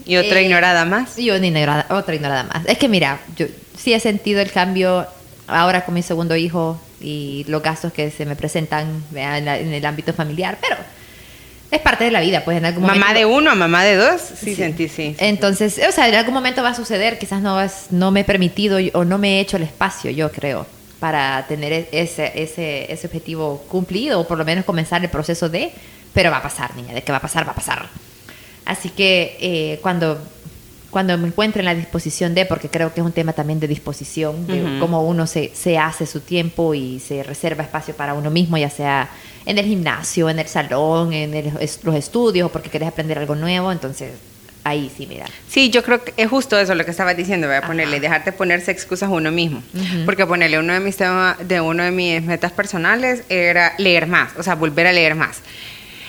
y 0.04 0.16
otra 0.16 0.40
eh, 0.40 0.44
ignorada 0.44 0.84
más. 0.84 1.18
Y 1.18 1.30
una 1.30 1.46
ignorada, 1.46 1.86
otra 1.90 2.14
ignorada 2.14 2.44
más. 2.44 2.64
Es 2.66 2.78
que 2.78 2.88
mira, 2.88 3.20
yo 3.36 3.46
sí 3.78 3.92
he 3.92 4.00
sentido 4.00 4.40
el 4.40 4.50
cambio 4.50 5.06
ahora 5.46 5.84
con 5.84 5.94
mi 5.94 6.02
segundo 6.02 6.34
hijo 6.36 6.80
y 7.00 7.44
los 7.48 7.62
gastos 7.62 7.92
que 7.92 8.10
se 8.10 8.26
me 8.26 8.34
presentan 8.36 9.04
en, 9.14 9.44
la- 9.44 9.58
en 9.58 9.72
el 9.72 9.84
ámbito 9.86 10.12
familiar, 10.12 10.58
pero 10.60 10.76
es 11.70 11.80
parte 11.80 12.04
de 12.04 12.10
la 12.10 12.20
vida, 12.20 12.44
pues 12.44 12.56
en 12.58 12.64
algún 12.64 12.82
momento. 12.82 13.00
Mamá 13.00 13.14
de 13.14 13.24
uno, 13.26 13.54
mamá 13.56 13.84
de 13.84 13.96
dos, 13.96 14.20
sí, 14.20 14.54
sentí, 14.54 14.88
sí. 14.88 15.16
Entonces, 15.18 15.80
o 15.88 15.92
sea, 15.92 16.08
en 16.08 16.14
algún 16.14 16.34
momento 16.34 16.62
va 16.62 16.70
a 16.70 16.74
suceder, 16.74 17.18
quizás 17.18 17.40
no, 17.42 17.58
no 17.90 18.10
me 18.10 18.20
he 18.20 18.24
permitido 18.24 18.78
o 18.92 19.04
no 19.04 19.18
me 19.18 19.36
he 19.36 19.40
hecho 19.40 19.56
el 19.56 19.64
espacio, 19.64 20.10
yo 20.10 20.30
creo, 20.30 20.66
para 21.00 21.44
tener 21.48 21.72
e- 21.72 21.88
ese, 21.92 22.32
ese, 22.34 22.90
ese 22.92 23.06
objetivo 23.06 23.64
cumplido 23.68 24.20
o 24.20 24.26
por 24.28 24.38
lo 24.38 24.44
menos 24.44 24.64
comenzar 24.64 25.02
el 25.02 25.10
proceso 25.10 25.48
de, 25.48 25.72
pero 26.14 26.30
va 26.30 26.38
a 26.38 26.42
pasar, 26.42 26.74
niña, 26.76 26.94
de 26.94 27.02
que 27.02 27.12
va 27.12 27.18
a 27.18 27.22
pasar, 27.22 27.46
va 27.46 27.52
a 27.52 27.56
pasar. 27.56 27.86
Así 28.64 28.90
que 28.90 29.36
eh, 29.40 29.78
cuando, 29.82 30.20
cuando 30.90 31.16
me 31.18 31.28
encuentre 31.28 31.60
en 31.60 31.66
la 31.66 31.74
disposición 31.74 32.34
de, 32.34 32.46
porque 32.46 32.68
creo 32.68 32.94
que 32.94 33.00
es 33.00 33.06
un 33.06 33.12
tema 33.12 33.32
también 33.32 33.60
de 33.60 33.68
disposición, 33.68 34.46
de 34.46 34.78
cómo 34.78 35.02
uno 35.06 35.26
se, 35.26 35.52
se 35.54 35.78
hace 35.78 36.06
su 36.06 36.20
tiempo 36.20 36.74
y 36.74 37.00
se 37.00 37.22
reserva 37.22 37.62
espacio 37.64 37.94
para 37.94 38.14
uno 38.14 38.30
mismo, 38.30 38.56
ya 38.56 38.70
sea 38.70 39.08
en 39.44 39.58
el 39.58 39.66
gimnasio, 39.66 40.30
en 40.30 40.38
el 40.38 40.46
salón, 40.48 41.12
en 41.12 41.34
el- 41.34 41.52
los 41.82 41.94
estudios, 41.94 42.46
o 42.48 42.52
porque 42.52 42.70
querés 42.70 42.88
aprender 42.88 43.18
algo 43.18 43.34
nuevo, 43.34 43.70
entonces 43.72 44.12
ahí 44.64 44.90
sí, 44.96 45.06
mira. 45.06 45.26
Sí, 45.48 45.70
yo 45.70 45.82
creo 45.84 46.02
que 46.02 46.12
es 46.16 46.28
justo 46.28 46.58
eso 46.58 46.74
lo 46.74 46.84
que 46.84 46.90
estabas 46.90 47.16
diciendo, 47.16 47.46
voy 47.46 47.54
a 47.54 47.58
Ajá. 47.58 47.68
ponerle, 47.68 48.00
dejarte 48.00 48.32
ponerse 48.32 48.70
excusas 48.72 49.08
uno 49.08 49.30
mismo. 49.30 49.62
Porque 50.04 50.26
ponerle 50.26 50.58
uno 50.58 50.72
de 50.72 50.80
mis 50.80 50.96
temas, 50.96 51.36
de 51.46 51.60
uno 51.60 51.84
de 51.84 51.92
mis 51.92 52.22
metas 52.22 52.50
personales 52.52 53.22
era 53.28 53.74
leer 53.78 54.06
más, 54.08 54.32
o 54.36 54.42
sea, 54.42 54.54
volver 54.56 54.86
a 54.88 54.92
leer 54.92 55.14
más. 55.14 55.38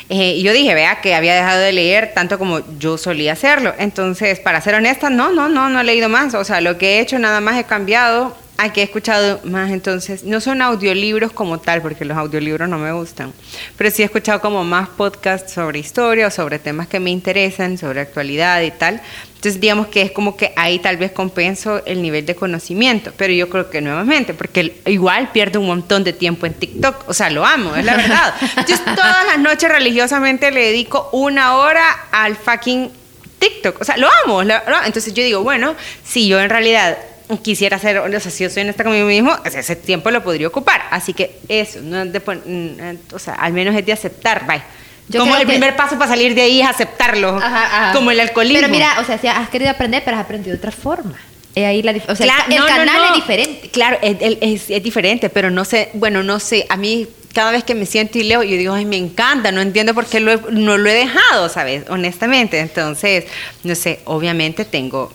Eh, 0.10 0.36
y 0.38 0.44
yo 0.44 0.54
dije, 0.54 0.74
vea, 0.74 1.02
que 1.02 1.16
había 1.16 1.36
dejado 1.36 1.60
de 1.60 1.74
leer 1.74 2.14
tanto 2.14 2.38
como 2.40 2.62
yo 2.80 2.98
solía 2.98 3.34
hacerlo. 3.34 3.74
Entonces, 3.78 4.40
para 4.40 4.62
ser 4.62 4.76
honesta, 4.76 5.10
no, 5.10 5.32
no, 5.32 5.50
no, 5.50 5.70
no 5.70 5.82
he 5.82 5.84
leído 5.84 6.08
más. 6.08 6.34
O 6.34 6.44
sea, 6.44 6.62
lo 6.62 6.78
que 6.78 6.98
he 6.98 7.00
hecho 7.02 7.20
nada 7.20 7.42
más 7.42 7.60
he 7.60 7.66
cambiado 7.66 8.36
a 8.58 8.72
que 8.72 8.82
he 8.82 8.84
escuchado 8.84 9.42
más. 9.44 9.72
Entonces, 9.72 10.24
no 10.24 10.40
son 10.40 10.62
audiolibros 10.62 11.32
como 11.34 11.60
tal, 11.60 11.82
porque 11.82 12.06
los 12.06 12.18
audiolibros 12.18 12.70
no 12.70 12.78
me 12.78 12.92
gustan. 12.92 13.34
Pero 13.78 13.92
sí 13.92 14.02
he 14.02 14.06
escuchado 14.06 14.40
como 14.40 14.64
más 14.64 14.88
podcasts 14.90 15.54
sobre 15.54 15.80
historia 15.80 16.28
o 16.28 16.32
sobre 16.32 16.58
temas 16.58 16.88
que 16.88 17.00
me 17.00 17.12
interesan, 17.12 17.78
sobre 17.78 18.00
actualidad 18.00 18.62
y 18.62 18.72
tal. 18.72 19.02
Entonces, 19.38 19.62
digamos 19.62 19.88
que 19.88 20.01
es 20.01 20.12
como 20.12 20.36
que 20.36 20.51
ahí 20.56 20.79
tal 20.79 20.98
vez 20.98 21.12
compenso 21.12 21.82
el 21.86 22.01
nivel 22.01 22.25
de 22.25 22.36
conocimiento. 22.36 23.13
Pero 23.15 23.32
yo 23.34 23.50
creo 23.50 23.70
que 23.70 23.82
nuevamente, 23.82 24.34
porque 24.34 24.82
igual 24.88 25.32
pierdo 25.32 25.60
un 25.62 25.67
montón 25.67 26.03
de 26.03 26.12
tiempo 26.12 26.46
en 26.48 26.53
TikTok. 26.56 27.08
O 27.08 27.13
sea, 27.13 27.29
lo 27.29 27.46
amo, 27.46 27.75
es 27.75 27.86
la 27.86 27.96
verdad. 27.98 28.34
Entonces, 28.58 28.82
todas 28.84 29.25
las 29.27 29.39
noches 29.39 29.70
religiosamente 29.72 30.51
le 30.51 30.62
dedico 30.65 31.10
una 31.13 31.56
hora 31.58 31.88
al 32.12 32.36
fucking 32.36 32.91
TikTok. 33.39 33.80
O 33.80 33.84
sea, 33.86 33.95
lo 33.97 34.10
amo. 34.26 34.43
lo- 34.43 34.56
lo- 34.67 34.84
entonces 34.86 35.13
yo 35.13 35.23
digo, 35.23 35.43
bueno, 35.43 35.76
si 36.04 36.28
yo 36.28 36.39
en 36.41 36.50
realidad 36.50 36.97
quisiera 37.43 37.78
hacer, 37.78 37.97
o 38.00 38.19
sea, 38.19 38.32
si 38.32 38.43
yo 38.43 38.50
soy 38.50 38.63
honesta 38.63 38.84
conmigo 38.84 39.06
mismo, 39.06 39.36
ese 39.45 39.76
tiempo 39.76 40.10
lo 40.12 40.23
podría 40.23 40.47
ocupar. 40.47 40.82
Así 40.91 41.13
que 41.13 41.38
eso, 41.47 41.80
no 41.82 42.06
de 42.06 42.19
mm, 42.19 43.13
o 43.15 43.19
sea, 43.19 43.36
al 43.36 43.54
menos 43.54 43.76
es 43.76 43.86
de 43.86 43.93
aceptar, 43.93 44.47
bye. 44.47 44.63
Yo 45.10 45.22
Como 45.22 45.36
el 45.36 45.41
que- 45.41 45.48
primer 45.48 45.76
paso 45.76 45.98
para 45.98 46.10
salir 46.12 46.36
de 46.36 46.41
ahí 46.41 46.62
es 46.62 46.67
aceptarlo, 46.67 47.38
Ajá, 47.38 47.65
ajá. 47.88 47.93
como 47.93 48.12
el 48.12 48.20
alcoholismo. 48.20 48.60
Pero 48.60 48.72
mira, 48.72 48.98
o 49.00 49.06
sea, 49.06 49.17
si 49.17 49.28
has 49.28 49.50
querido 49.50 49.72
aprender, 49.72 50.04
pero 50.04 50.17
has 50.17 50.24
aprendido 50.24 50.52
de 50.54 50.58
otra 50.60 50.72
forma. 50.72 51.15
Es 51.56 51.65
ahí 51.65 51.82
la, 51.82 51.91
o 51.91 52.15
sea, 52.15 52.26
el 52.26 52.32
Claro, 52.32 52.43
ca- 52.48 52.54
el, 52.54 52.56
no, 52.56 52.62
no, 52.62 52.67
canal 52.67 52.98
no. 53.02 53.08
es 53.08 53.13
diferente. 53.15 53.70
Claro, 53.70 53.98
es, 54.02 54.17
es- 54.41 54.70
es- 54.70 54.84
diferente, 54.84 55.30
pero 55.30 55.50
no 55.50 55.63
sé, 55.65 55.89
bueno, 55.93 56.22
no 56.24 56.39
sé, 56.39 56.65
a 56.70 56.78
mí 56.78 57.08
cada 57.34 57.52
vez 57.52 57.63
que 57.63 57.74
me 57.74 57.86
siento 57.86 58.17
y 58.20 58.24
leo, 58.24 58.43
yo 58.43 58.58
digo, 58.58 58.74
ay, 58.74 58.86
me 58.86 58.98
encanta, 58.98 59.52
no 59.52 59.62
entiendo 59.62 59.93
por 59.93 60.06
qué 60.06 60.20
lo 60.20 60.32
he- 60.34 60.41
no 60.52 60.78
lo 60.78 60.89
he 60.89 60.93
dejado, 60.93 61.50
¿sabes? 61.50 61.84
Honestamente, 61.89 62.60
entonces, 62.60 63.26
no 63.63 63.76
sé, 63.76 64.02
obviamente 64.06 64.65
tengo, 64.65 65.12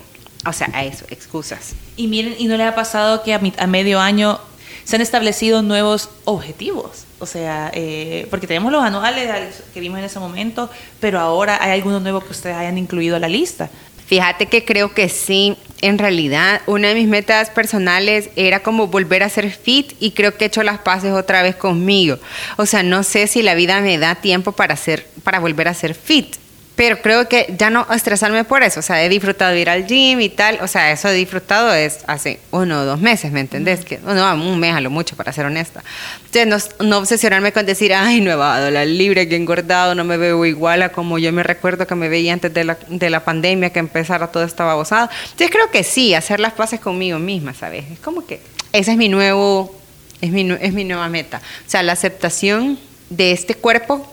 o 0.47 0.53
sea, 0.53 0.69
a 0.73 0.85
eso, 0.85 1.05
excusas. 1.11 1.75
Y 1.97 2.07
miren, 2.07 2.35
¿y 2.39 2.47
no 2.47 2.57
les 2.57 2.67
ha 2.67 2.75
pasado 2.75 3.23
que 3.23 3.35
a, 3.35 3.39
mi- 3.39 3.53
a 3.59 3.67
medio 3.67 4.01
año 4.01 4.41
se 4.85 4.97
han 4.97 5.03
establecido 5.03 5.63
nuevos 5.63 6.09
objetivos? 6.25 7.05
O 7.23 7.27
sea, 7.27 7.71
eh, 7.73 8.27
porque 8.31 8.49
tenemos 8.49 8.73
los 8.73 8.83
anuales 8.83 9.31
al- 9.31 9.49
que 9.73 9.79
vimos 9.79 9.99
en 10.01 10.05
ese 10.07 10.19
momento, 10.19 10.69
pero 10.99 11.21
ahora 11.21 11.57
hay 11.63 11.71
alguno 11.71 12.01
nuevo 12.01 12.21
que 12.21 12.33
ustedes 12.33 12.57
hayan 12.57 12.77
incluido 12.79 13.15
a 13.15 13.21
la 13.21 13.29
lista. 13.29 13.71
Fíjate 14.07 14.47
que 14.47 14.65
creo 14.65 14.93
que 14.93 15.09
sí, 15.09 15.57
en 15.81 15.99
realidad 15.99 16.61
una 16.67 16.89
de 16.89 16.95
mis 16.97 17.07
metas 17.09 17.49
personales 17.49 18.29
era 18.37 18.61
como 18.61 18.89
volver 18.89 19.23
a 19.23 19.29
ser 19.29 19.51
fit 19.53 19.93
y 20.01 20.11
creo 20.11 20.37
que 20.37 20.45
he 20.45 20.49
hecho 20.49 20.63
las 20.65 20.79
paces 20.81 21.13
otra 21.13 21.43
vez 21.43 21.55
conmigo. 21.55 22.19
O 22.59 22.67
sea, 22.67 22.83
no 22.83 23.05
sé 23.05 23.27
si 23.29 23.43
la 23.43 23.55
vida 23.55 23.81
me 23.81 23.97
da 23.99 24.17
tiempo 24.17 24.51
para 24.53 24.75
hacer 24.75 25.07
para 25.23 25.39
volver 25.39 25.69
a 25.69 25.75
ser 25.75 25.95
fit. 25.95 26.37
Pero 26.75 27.03
creo 27.03 27.29
que 27.29 27.55
ya 27.59 27.69
no 27.69 27.87
estresarme 27.93 28.45
por 28.45 28.63
eso. 28.63 28.81
O 28.81 28.83
sea, 28.83 29.05
he 29.05 29.09
disfrutado 29.11 29.53
de 29.53 29.61
ir 29.61 29.69
al 29.69 29.87
gym 29.87 30.21
y 30.21 30.31
tal. 30.31 30.59
O 30.63 30.67
sea, 30.67 30.91
eso 30.91 31.09
he 31.09 31.13
disfrutado 31.13 31.73
es 31.75 31.99
hace 32.07 32.41
uno 32.51 32.81
o 32.81 32.85
dos 32.85 33.01
meses, 33.01 33.31
¿me 33.31 33.41
entendés? 33.41 33.85
Que, 33.85 33.99
no, 33.99 34.35
un 34.35 34.59
mes 34.59 34.75
a 34.75 34.81
lo 34.81 34.89
mucho, 34.89 35.15
para 35.15 35.33
ser 35.33 35.45
honesta. 35.45 35.85
Entonces, 36.33 36.75
no, 36.79 36.87
no 36.87 36.99
obsesionarme 36.99 37.53
con 37.53 37.67
decir, 37.67 37.93
ay, 37.93 38.23
no 38.23 38.31
he 38.31 38.35
bajado 38.37 38.71
la 38.71 38.87
libre, 38.87 39.29
que 39.29 39.35
he 39.35 39.39
engordado, 39.39 39.95
no 39.95 40.05
me 40.05 40.17
veo 40.17 40.47
igual 40.47 40.83
a 40.83 40.89
como 40.89 41.19
yo 41.19 41.31
me 41.33 41.43
recuerdo 41.43 41.87
que 41.87 41.95
me 41.95 42.09
veía 42.09 42.33
antes 42.33 42.55
de 42.55 42.65
la, 42.65 42.79
de 42.89 43.11
la 43.11 43.23
pandemia, 43.23 43.71
que 43.71 43.79
empezara 43.79 44.29
toda 44.29 44.47
esta 44.47 44.65
babosada. 44.65 45.11
Entonces, 45.25 45.51
creo 45.51 45.71
que 45.71 45.85
sí, 45.85 46.15
hacer 46.15 46.41
las 46.41 46.55
paces 46.55 46.81
conmigo 46.81 47.19
misma, 47.19 47.53
¿sabes? 47.53 47.85
Es 47.93 47.99
como 47.99 48.27
que 48.27 48.41
ese 48.73 48.93
es 48.93 48.97
mi 48.97 49.11
nuevo, 49.11 49.79
es 50.23 50.31
mi, 50.31 50.51
es 50.59 50.73
mi 50.73 50.85
nueva 50.85 51.09
meta. 51.11 51.43
O 51.67 51.71
sea, 51.71 51.83
la 51.83 51.93
aceptación 51.93 52.79
de 53.11 53.33
este 53.33 53.55
cuerpo 53.55 54.11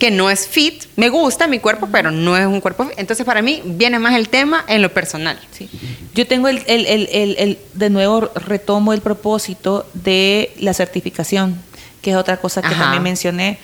que 0.00 0.10
no 0.10 0.28
es 0.30 0.48
fit. 0.48 0.84
Me 0.96 1.08
gusta 1.10 1.46
mi 1.46 1.60
cuerpo, 1.60 1.88
pero 1.92 2.10
no 2.10 2.36
es 2.36 2.46
un 2.46 2.60
cuerpo 2.60 2.84
fit. 2.86 2.94
Entonces, 2.98 3.24
para 3.24 3.42
mí, 3.42 3.62
viene 3.64 4.00
más 4.00 4.16
el 4.16 4.28
tema 4.28 4.64
en 4.66 4.82
lo 4.82 4.92
personal. 4.92 5.38
Sí. 5.52 5.68
Yo 6.14 6.26
tengo 6.26 6.48
el, 6.48 6.64
el- 6.66 6.86
el- 6.86 7.08
el- 7.12 7.36
el- 7.38 7.58
de 7.74 7.90
nuevo 7.90 8.30
retomo 8.34 8.92
el 8.92 9.00
propósito 9.02 9.86
de 9.94 10.52
la 10.58 10.74
certificación, 10.74 11.60
que 12.02 12.10
es 12.10 12.16
otra 12.16 12.38
cosa 12.38 12.62
que 12.62 12.68
Ajá. 12.68 12.82
también 12.84 13.02
mencioné, 13.04 13.58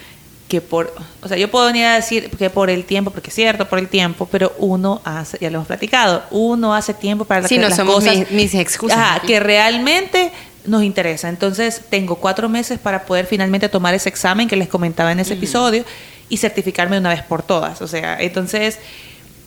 que 0.49 0.61
por, 0.61 0.95
o 1.23 1.27
sea, 1.29 1.37
yo 1.37 1.51
puedo 1.51 1.67
venir 1.67 1.87
a 1.87 1.95
decir 1.97 2.31
que 2.31 2.51
por 2.51 2.71
el 2.71 2.85
tiempo, 2.85 3.11
porque 3.11 3.31
es 3.31 3.35
cierto, 3.35 3.69
por 3.69 3.81
el 3.81 3.89
tiempo, 3.89 4.29
pero 4.31 4.55
uno 4.59 5.01
hace, 5.05 5.39
ya 5.41 5.51
lo 5.51 5.57
hemos 5.57 5.67
platicado, 5.67 6.23
uno 6.31 6.73
hace 6.73 6.95
tiempo 6.95 7.25
para 7.25 7.49
Sí, 7.49 7.57
que 7.57 7.61
no 7.63 7.69
las 7.69 7.77
somos 7.77 7.97
cosas, 7.97 8.17
mis- 8.17 8.31
mis 8.31 8.55
excusas. 8.55 8.97
Ajá, 8.97 9.21
que 9.27 9.41
realmente 9.41 10.31
nos 10.65 10.85
interesa. 10.85 11.29
Entonces, 11.29 11.81
tengo 11.91 12.17
cuatro 12.17 12.49
meses 12.49 12.79
para 12.79 13.05
poder 13.07 13.27
finalmente 13.27 13.69
tomar 13.69 13.95
ese 13.95 14.09
examen 14.09 14.47
que 14.49 14.55
les 14.57 14.69
comentaba 14.69 15.11
en 15.11 15.19
ese 15.21 15.35
episodio 15.35 15.85
y 16.29 16.37
certificarme 16.39 16.99
una 16.99 17.11
vez 17.11 17.23
por 17.23 17.43
todas. 17.43 17.83
O 17.83 17.89
sea, 17.89 18.21
entonces, 18.21 18.79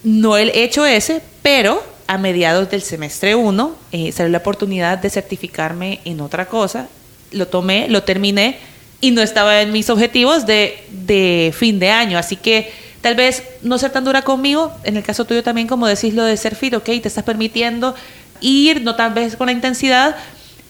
no 0.04 0.38
he 0.38 0.64
hecho 0.64 0.86
ese, 0.86 1.22
pero 1.42 1.84
a 2.08 2.18
mediados 2.18 2.70
del 2.72 2.82
semestre 2.82 3.36
1 3.36 3.76
eh, 3.92 4.12
salió 4.12 4.32
la 4.32 4.40
oportunidad 4.40 4.98
de 4.98 5.10
certificarme 5.10 6.00
en 6.06 6.22
otra 6.22 6.48
cosa. 6.48 6.88
Lo 7.32 7.48
tomé, 7.48 7.88
lo 7.90 8.04
terminé 8.04 8.58
y 9.02 9.12
no 9.12 9.22
estaba 9.22 9.62
en 9.62 9.72
mis 9.72 9.90
objetivos 9.90 10.46
de, 10.46 10.84
de 10.90 11.54
fin 11.56 11.80
de 11.80 11.92
año. 11.92 12.18
Así 12.18 12.36
que 12.36 12.72
tal 13.02 13.16
vez 13.16 13.44
no 13.62 13.78
ser 13.78 13.92
tan 13.92 14.06
dura 14.06 14.24
conmigo, 14.24 14.74
en 14.84 14.98
el 14.98 15.04
caso 15.04 15.26
tuyo 15.26 15.44
también, 15.44 15.68
como 15.68 15.88
decís 15.88 16.14
lo 16.14 16.24
de 16.24 16.36
ser 16.38 16.56
fit, 16.56 16.74
ok, 16.74 16.86
te 16.86 17.08
estás 17.08 17.24
permitiendo 17.24 17.96
ir, 18.42 18.82
no 18.82 18.96
tal 18.96 19.14
vez 19.14 19.36
con 19.36 19.48
la 19.48 19.54
intensidad. 19.54 20.16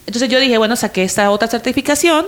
Entonces 0.06 0.30
yo 0.30 0.40
dije, 0.40 0.58
bueno, 0.58 0.76
saqué 0.76 1.04
esta 1.04 1.32
otra 1.32 1.48
certificación 1.48 2.26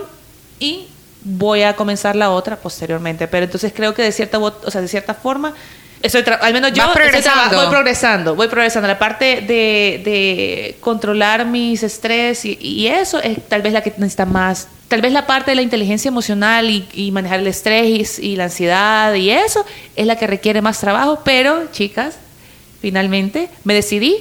y 0.58 0.86
voy 1.24 1.62
a 1.62 1.74
comenzar 1.74 2.16
la 2.16 2.30
otra 2.30 2.56
posteriormente. 2.56 3.28
Pero 3.28 3.44
entonces 3.44 3.72
creo 3.74 3.94
que 3.94 4.02
de 4.02 4.12
cierta, 4.12 4.38
o 4.38 4.70
sea, 4.70 4.80
de 4.80 4.88
cierta 4.88 5.14
forma, 5.14 5.54
estoy 6.02 6.24
al 6.40 6.52
menos 6.52 6.72
yo 6.72 6.92
progresando. 6.92 7.56
voy 7.56 7.66
progresando, 7.68 8.34
voy 8.34 8.48
progresando. 8.48 8.88
La 8.88 8.98
parte 8.98 9.40
de, 9.42 10.00
de 10.04 10.76
controlar 10.80 11.46
mis 11.46 11.82
estrés 11.82 12.44
y, 12.44 12.58
y 12.60 12.88
eso 12.88 13.22
es 13.22 13.48
tal 13.48 13.62
vez 13.62 13.72
la 13.72 13.82
que 13.82 13.90
necesita 13.96 14.26
más. 14.26 14.68
Tal 14.88 15.00
vez 15.00 15.12
la 15.12 15.26
parte 15.26 15.52
de 15.52 15.54
la 15.54 15.62
inteligencia 15.62 16.08
emocional 16.08 16.68
y, 16.68 16.86
y 16.92 17.12
manejar 17.12 17.40
el 17.40 17.46
estrés 17.46 18.18
y, 18.18 18.32
y 18.32 18.36
la 18.36 18.44
ansiedad 18.44 19.14
y 19.14 19.30
eso 19.30 19.64
es 19.96 20.06
la 20.06 20.16
que 20.16 20.26
requiere 20.26 20.60
más 20.60 20.80
trabajo. 20.80 21.20
Pero, 21.24 21.70
chicas, 21.72 22.16
finalmente 22.80 23.48
me 23.64 23.74
decidí 23.74 24.16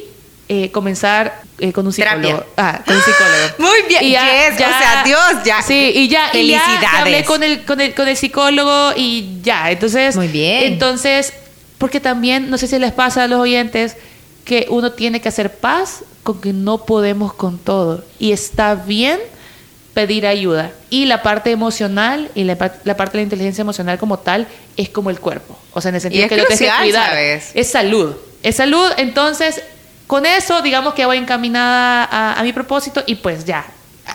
eh, 0.54 0.70
comenzar 0.70 1.44
eh, 1.60 1.72
con 1.72 1.88
un 1.88 1.94
Terapia. 1.94 2.24
psicólogo. 2.24 2.46
Ah, 2.58 2.82
con 2.86 2.94
un 2.98 3.02
psicólogo. 3.02 3.38
Muy 3.60 3.82
bien, 3.88 4.02
yes, 4.02 4.56
o 4.56 4.58
sea, 4.58 5.02
Dios, 5.06 5.44
ya. 5.46 5.62
Sí, 5.62 5.94
y 5.96 6.10
ya, 6.10 6.30
y 6.34 6.48
ya, 6.48 6.58
ya 6.58 6.66
Felicidades. 6.66 7.00
hablé 7.00 7.24
con 7.24 7.42
el, 7.42 7.64
con 7.64 7.80
el, 7.80 7.94
con 7.94 8.10
el 8.10 8.18
psicólogo 8.18 8.92
y 8.98 9.40
ya. 9.42 9.72
Entonces, 9.72 10.18
Muy 10.18 10.28
bien. 10.28 10.74
Entonces, 10.74 11.32
porque 11.78 12.02
también, 12.02 12.50
no 12.50 12.58
sé 12.58 12.68
si 12.68 12.78
les 12.80 12.92
pasa 12.92 13.24
a 13.24 13.28
los 13.30 13.40
oyentes, 13.40 13.96
que 14.44 14.66
uno 14.70 14.92
tiene 14.92 15.22
que 15.22 15.30
hacer 15.30 15.56
paz 15.56 16.04
con 16.24 16.42
que 16.42 16.52
no 16.52 16.80
podemos 16.86 17.34
con 17.34 17.58
todo. 17.58 18.04
Y 18.20 18.34
está 18.34 18.76
bien 18.76 19.20
pedir 19.94 20.28
ayuda. 20.28 20.72
Y 20.90 21.06
la 21.06 21.24
parte 21.24 21.52
emocional 21.52 22.30
y 22.36 22.44
la, 22.44 22.58
la 22.84 22.98
parte 22.98 23.14
de 23.14 23.20
la 23.20 23.24
inteligencia 23.24 23.62
emocional 23.62 23.98
como 23.98 24.20
tal 24.20 24.50
es 24.76 24.90
como 24.90 25.12
el 25.12 25.20
cuerpo. 25.22 25.58
O 25.72 25.80
sea, 25.80 25.90
en 25.90 25.96
el 25.96 26.02
sentido 26.02 26.26
es 26.26 26.30
que 26.30 26.36
lo 26.36 26.44
tienes 26.46 26.60
que 26.60 26.66
crucial, 26.66 26.84
cuidar. 26.84 27.10
¿sabes? 27.12 27.52
Es 27.54 27.72
salud. 27.72 28.16
Es 28.44 28.58
salud. 28.58 28.92
Entonces, 28.98 29.62
con 30.12 30.26
eso, 30.26 30.62
digamos 30.62 30.94
que 30.94 31.06
voy 31.06 31.18
encaminada 31.18 32.04
a, 32.04 32.38
a 32.38 32.44
mi 32.44 32.52
propósito 32.52 33.02
y 33.08 33.16
pues 33.16 33.46
ya. 33.46 33.64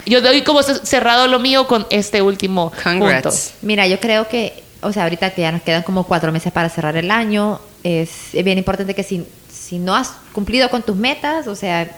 Yo 0.05 0.21
doy 0.21 0.43
como 0.43 0.61
ce- 0.61 0.85
cerrado 0.85 1.27
lo 1.27 1.39
mío 1.39 1.65
con 1.65 1.87
este 1.89 2.21
último 2.21 2.71
Congrats. 2.83 3.23
punto. 3.23 3.65
Mira, 3.65 3.87
yo 3.87 3.99
creo 3.99 4.27
que, 4.27 4.63
o 4.81 4.93
sea, 4.93 5.03
ahorita 5.05 5.31
que 5.31 5.41
ya 5.41 5.51
nos 5.51 5.63
quedan 5.63 5.81
como 5.81 6.03
cuatro 6.03 6.31
meses 6.31 6.53
para 6.53 6.69
cerrar 6.69 6.95
el 6.97 7.09
año, 7.09 7.59
es, 7.83 8.11
bien 8.43 8.59
importante 8.59 8.93
que 8.93 9.01
si, 9.01 9.25
si 9.51 9.79
no 9.79 9.95
has 9.95 10.11
cumplido 10.33 10.69
con 10.69 10.83
tus 10.83 10.95
metas, 10.95 11.47
o 11.47 11.55
sea, 11.55 11.89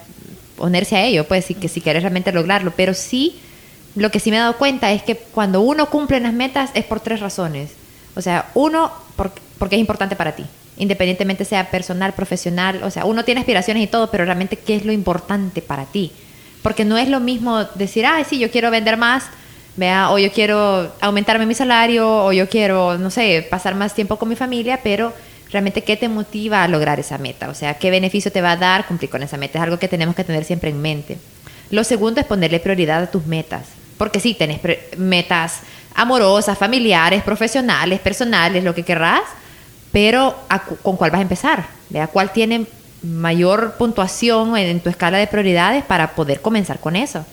ponerse 0.56 0.96
a 0.96 1.04
ello, 1.04 1.28
pues, 1.28 1.52
y 1.52 1.56
que 1.56 1.68
si 1.68 1.82
quieres 1.82 2.02
realmente 2.04 2.32
lograrlo. 2.32 2.72
Pero 2.78 2.94
sí, 2.94 3.38
lo 3.96 4.12
que 4.12 4.22
sí 4.22 4.32
me 4.32 4.38
he 4.38 4.40
dado 4.40 4.56
cuenta 4.56 4.94
es 4.94 5.04
que 5.04 5.16
cuando 5.18 5.60
uno 5.60 5.88
cumple 5.90 6.22
las 6.22 6.32
metas 6.32 6.70
es 6.74 6.86
por 6.86 7.02
tres 7.02 7.20
razones. 7.20 7.72
O 8.16 8.22
sea, 8.22 8.46
uno, 8.54 8.94
por- 9.18 9.34
porque 9.58 9.76
es 9.76 9.82
importante 9.82 10.16
para 10.16 10.32
ti, 10.38 10.46
independientemente 10.80 11.46
sea 11.46 11.70
personal, 11.70 12.14
profesional, 12.14 12.82
o 12.84 12.90
sea, 12.90 13.06
uno 13.06 13.24
tiene 13.24 13.42
aspiraciones 13.42 13.84
y 13.84 13.88
todo, 13.88 14.10
pero 14.10 14.26
realmente, 14.26 14.58
¿qué 14.58 14.76
es 14.76 14.86
lo 14.86 14.92
importante 14.92 15.62
para 15.62 15.86
ti? 15.86 16.12
Porque 16.64 16.86
no 16.86 16.98
es 16.98 17.08
lo 17.08 17.20
mismo 17.20 17.66
decir, 17.76 18.06
ay, 18.06 18.26
sí, 18.28 18.40
yo 18.40 18.50
quiero 18.50 18.72
vender 18.72 18.98
más, 18.98 19.26
vea, 19.76 20.10
o 20.10 20.18
yo 20.18 20.32
quiero 20.32 20.92
aumentarme 21.02 21.46
mi 21.46 21.54
salario, 21.54 22.26
o 22.26 22.32
yo 22.32 22.50
quiero, 22.50 22.98
no 22.98 23.12
sé, 23.12 23.46
pasar 23.50 23.76
más 23.76 23.94
tiempo 23.94 24.18
con 24.18 24.30
mi 24.30 24.36
familia, 24.36 24.80
pero 24.84 25.14
realmente, 25.52 25.84
¿qué 25.84 25.98
te 25.98 26.10
motiva 26.10 26.64
a 26.64 26.68
lograr 26.68 27.00
esa 27.00 27.18
meta? 27.18 27.50
O 27.50 27.54
sea, 27.54 27.76
¿qué 27.76 27.92
beneficio 27.92 28.32
te 28.32 28.42
va 28.42 28.52
a 28.52 28.58
dar 28.58 28.88
cumplir 28.88 29.10
con 29.10 29.22
esa 29.22 29.38
meta? 29.38 29.60
Es 29.60 29.64
algo 29.64 29.80
que 29.80 29.88
tenemos 29.88 30.16
que 30.16 30.24
tener 30.24 30.46
siempre 30.46 30.70
en 30.70 30.82
mente. 30.82 31.18
Lo 31.72 31.84
segundo 31.84 32.20
es 32.22 32.26
ponerle 32.26 32.60
prioridad 32.60 33.04
a 33.04 33.12
tus 33.12 33.26
metas. 33.26 33.68
Porque 33.98 34.20
sí, 34.20 34.34
tenés 34.34 34.62
metas 34.98 35.60
amorosas, 35.94 36.58
familiares, 36.58 37.22
profesionales, 37.22 38.00
personales, 38.00 38.64
lo 38.64 38.74
que 38.74 38.84
querrás, 38.84 39.24
pero 39.92 40.36
¿a 40.50 40.64
cu- 40.64 40.78
¿con 40.78 40.98
cuál 40.98 41.12
vas 41.12 41.20
a 41.20 41.24
empezar? 41.24 41.66
¿Vea? 41.90 42.08
¿Cuál 42.08 42.32
tiene 42.32 42.66
mayor 43.02 43.74
puntuación 43.78 44.56
en, 44.58 44.68
en 44.68 44.80
tu 44.82 44.90
escala 44.90 45.18
de 45.18 45.28
prioridades 45.28 45.84
para 45.84 46.12
poder 46.16 46.42
comenzar 46.42 46.80
con 46.80 46.96
eso? 46.96 47.26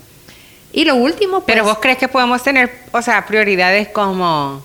Y 0.73 0.85
lo 0.85 0.95
último, 0.97 1.41
pues, 1.41 1.47
Pero 1.47 1.65
vos 1.65 1.79
crees 1.81 1.99
que 1.99 2.09
podemos 2.09 2.43
tener, 2.43 2.71
o 2.93 3.01
sea, 3.03 3.25
prioridades 3.27 3.89
como, 3.89 4.55
o 4.57 4.63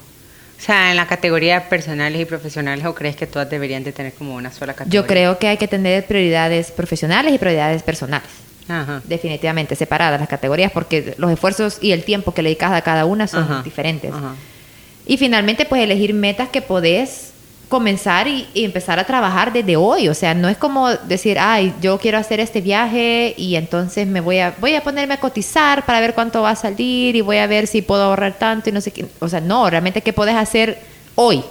sea, 0.63 0.91
en 0.91 0.97
la 0.97 1.07
categoría 1.07 1.69
personales 1.69 2.21
y 2.21 2.25
profesionales, 2.25 2.85
o 2.85 2.93
crees 2.93 3.15
que 3.15 3.27
todas 3.27 3.49
deberían 3.49 3.83
de 3.83 3.91
tener 3.93 4.13
como 4.13 4.35
una 4.35 4.51
sola 4.51 4.73
categoría? 4.73 5.01
yo 5.01 5.07
creo 5.07 5.37
que 5.39 5.47
hay 5.47 5.57
que 5.57 5.67
tener 5.67 6.05
prioridades 6.05 6.71
profesionales 6.71 7.33
y 7.33 7.37
prioridades 7.37 7.81
personales. 7.83 8.27
Ajá. 8.67 9.01
Definitivamente 9.05 9.75
separadas 9.75 10.19
las 10.19 10.29
categorías 10.29 10.71
porque 10.71 11.13
los 11.17 11.31
esfuerzos 11.31 11.77
y 11.81 11.91
el 11.91 12.03
tiempo 12.03 12.33
que 12.33 12.41
le 12.41 12.49
dedicas 12.49 12.71
a 12.71 12.81
cada 12.81 13.05
una 13.05 13.27
son 13.27 13.43
Ajá, 13.43 13.61
diferentes. 13.63 14.13
ajá. 14.13 14.35
Y 15.05 15.17
finalmente, 15.17 15.65
pues 15.65 15.81
elegir 15.83 16.13
metas 16.13 16.49
que 16.49 16.61
podés 16.61 17.30
comenzar 17.71 18.27
y, 18.27 18.45
y 18.53 18.63
empezar 18.65 18.99
a 18.99 19.05
trabajar 19.05 19.51
desde 19.51 19.75
hoy. 19.77 20.07
O 20.09 20.13
sea, 20.13 20.35
no 20.35 20.47
es 20.47 20.57
como 20.57 20.89
decir, 20.89 21.39
ay, 21.39 21.73
yo 21.81 21.97
quiero 21.97 22.19
hacer 22.19 22.39
este 22.39 22.61
viaje 22.61 23.33
y 23.35 23.55
entonces 23.55 24.05
me 24.05 24.19
voy 24.21 24.37
a, 24.37 24.53
voy 24.59 24.75
a 24.75 24.83
ponerme 24.83 25.15
a 25.15 25.19
cotizar 25.19 25.83
para 25.85 25.99
ver 25.99 26.13
cuánto 26.13 26.43
va 26.43 26.51
a 26.51 26.55
salir 26.55 27.15
y 27.15 27.21
voy 27.21 27.37
a 27.37 27.47
ver 27.47 27.65
si 27.65 27.81
puedo 27.81 28.03
ahorrar 28.03 28.33
tanto 28.37 28.69
y 28.69 28.73
no 28.73 28.81
sé 28.81 28.91
qué. 28.91 29.07
O 29.19 29.27
sea, 29.27 29.41
no, 29.41 29.67
realmente 29.67 30.01
qué 30.01 30.13
podés 30.13 30.35
hacer 30.35 30.77
hoy. 31.15 31.43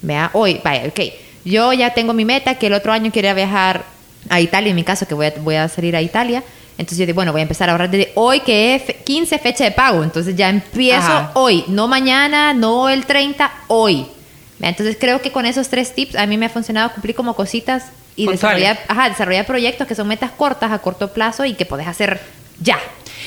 Vea, 0.00 0.30
hoy, 0.32 0.60
vaya, 0.64 0.84
ok. 0.88 1.00
Yo 1.44 1.72
ya 1.74 1.92
tengo 1.92 2.12
mi 2.14 2.24
meta 2.24 2.54
que 2.54 2.68
el 2.68 2.72
otro 2.72 2.92
año 2.92 3.10
quería 3.12 3.34
viajar 3.34 3.84
a 4.30 4.40
Italia, 4.40 4.70
en 4.70 4.76
mi 4.76 4.84
caso, 4.84 5.06
que 5.06 5.14
voy 5.14 5.26
a, 5.26 5.34
voy 5.40 5.56
a 5.56 5.68
salir 5.68 5.94
a 5.96 6.00
Italia. 6.00 6.42
Entonces 6.76 6.98
yo 6.98 7.06
digo, 7.06 7.16
bueno, 7.16 7.32
voy 7.32 7.40
a 7.40 7.42
empezar 7.42 7.68
a 7.68 7.72
ahorrar 7.72 7.90
desde 7.90 8.12
hoy, 8.14 8.38
que 8.40 8.76
es 8.76 8.82
fe- 8.84 8.96
15 9.04 9.38
fecha 9.40 9.64
de 9.64 9.72
pago. 9.72 10.04
Entonces 10.04 10.36
ya 10.36 10.48
empiezo 10.48 10.98
Ajá. 11.10 11.32
hoy, 11.34 11.64
no 11.66 11.88
mañana, 11.88 12.54
no 12.54 12.88
el 12.88 13.04
30, 13.04 13.50
hoy. 13.66 14.06
Entonces 14.60 14.96
creo 14.98 15.20
que 15.20 15.32
con 15.32 15.46
esos 15.46 15.68
tres 15.68 15.94
tips 15.94 16.16
a 16.16 16.26
mí 16.26 16.36
me 16.36 16.46
ha 16.46 16.48
funcionado 16.48 16.92
cumplir 16.92 17.14
como 17.14 17.34
cositas 17.34 17.86
y 18.16 18.26
desarrollar, 18.26 18.78
ajá, 18.88 19.08
desarrollar 19.08 19.46
proyectos 19.46 19.86
que 19.86 19.94
son 19.94 20.08
metas 20.08 20.32
cortas 20.32 20.72
a 20.72 20.80
corto 20.80 21.12
plazo 21.12 21.44
y 21.44 21.54
que 21.54 21.64
podés 21.64 21.86
hacer 21.86 22.20
ya. 22.60 22.78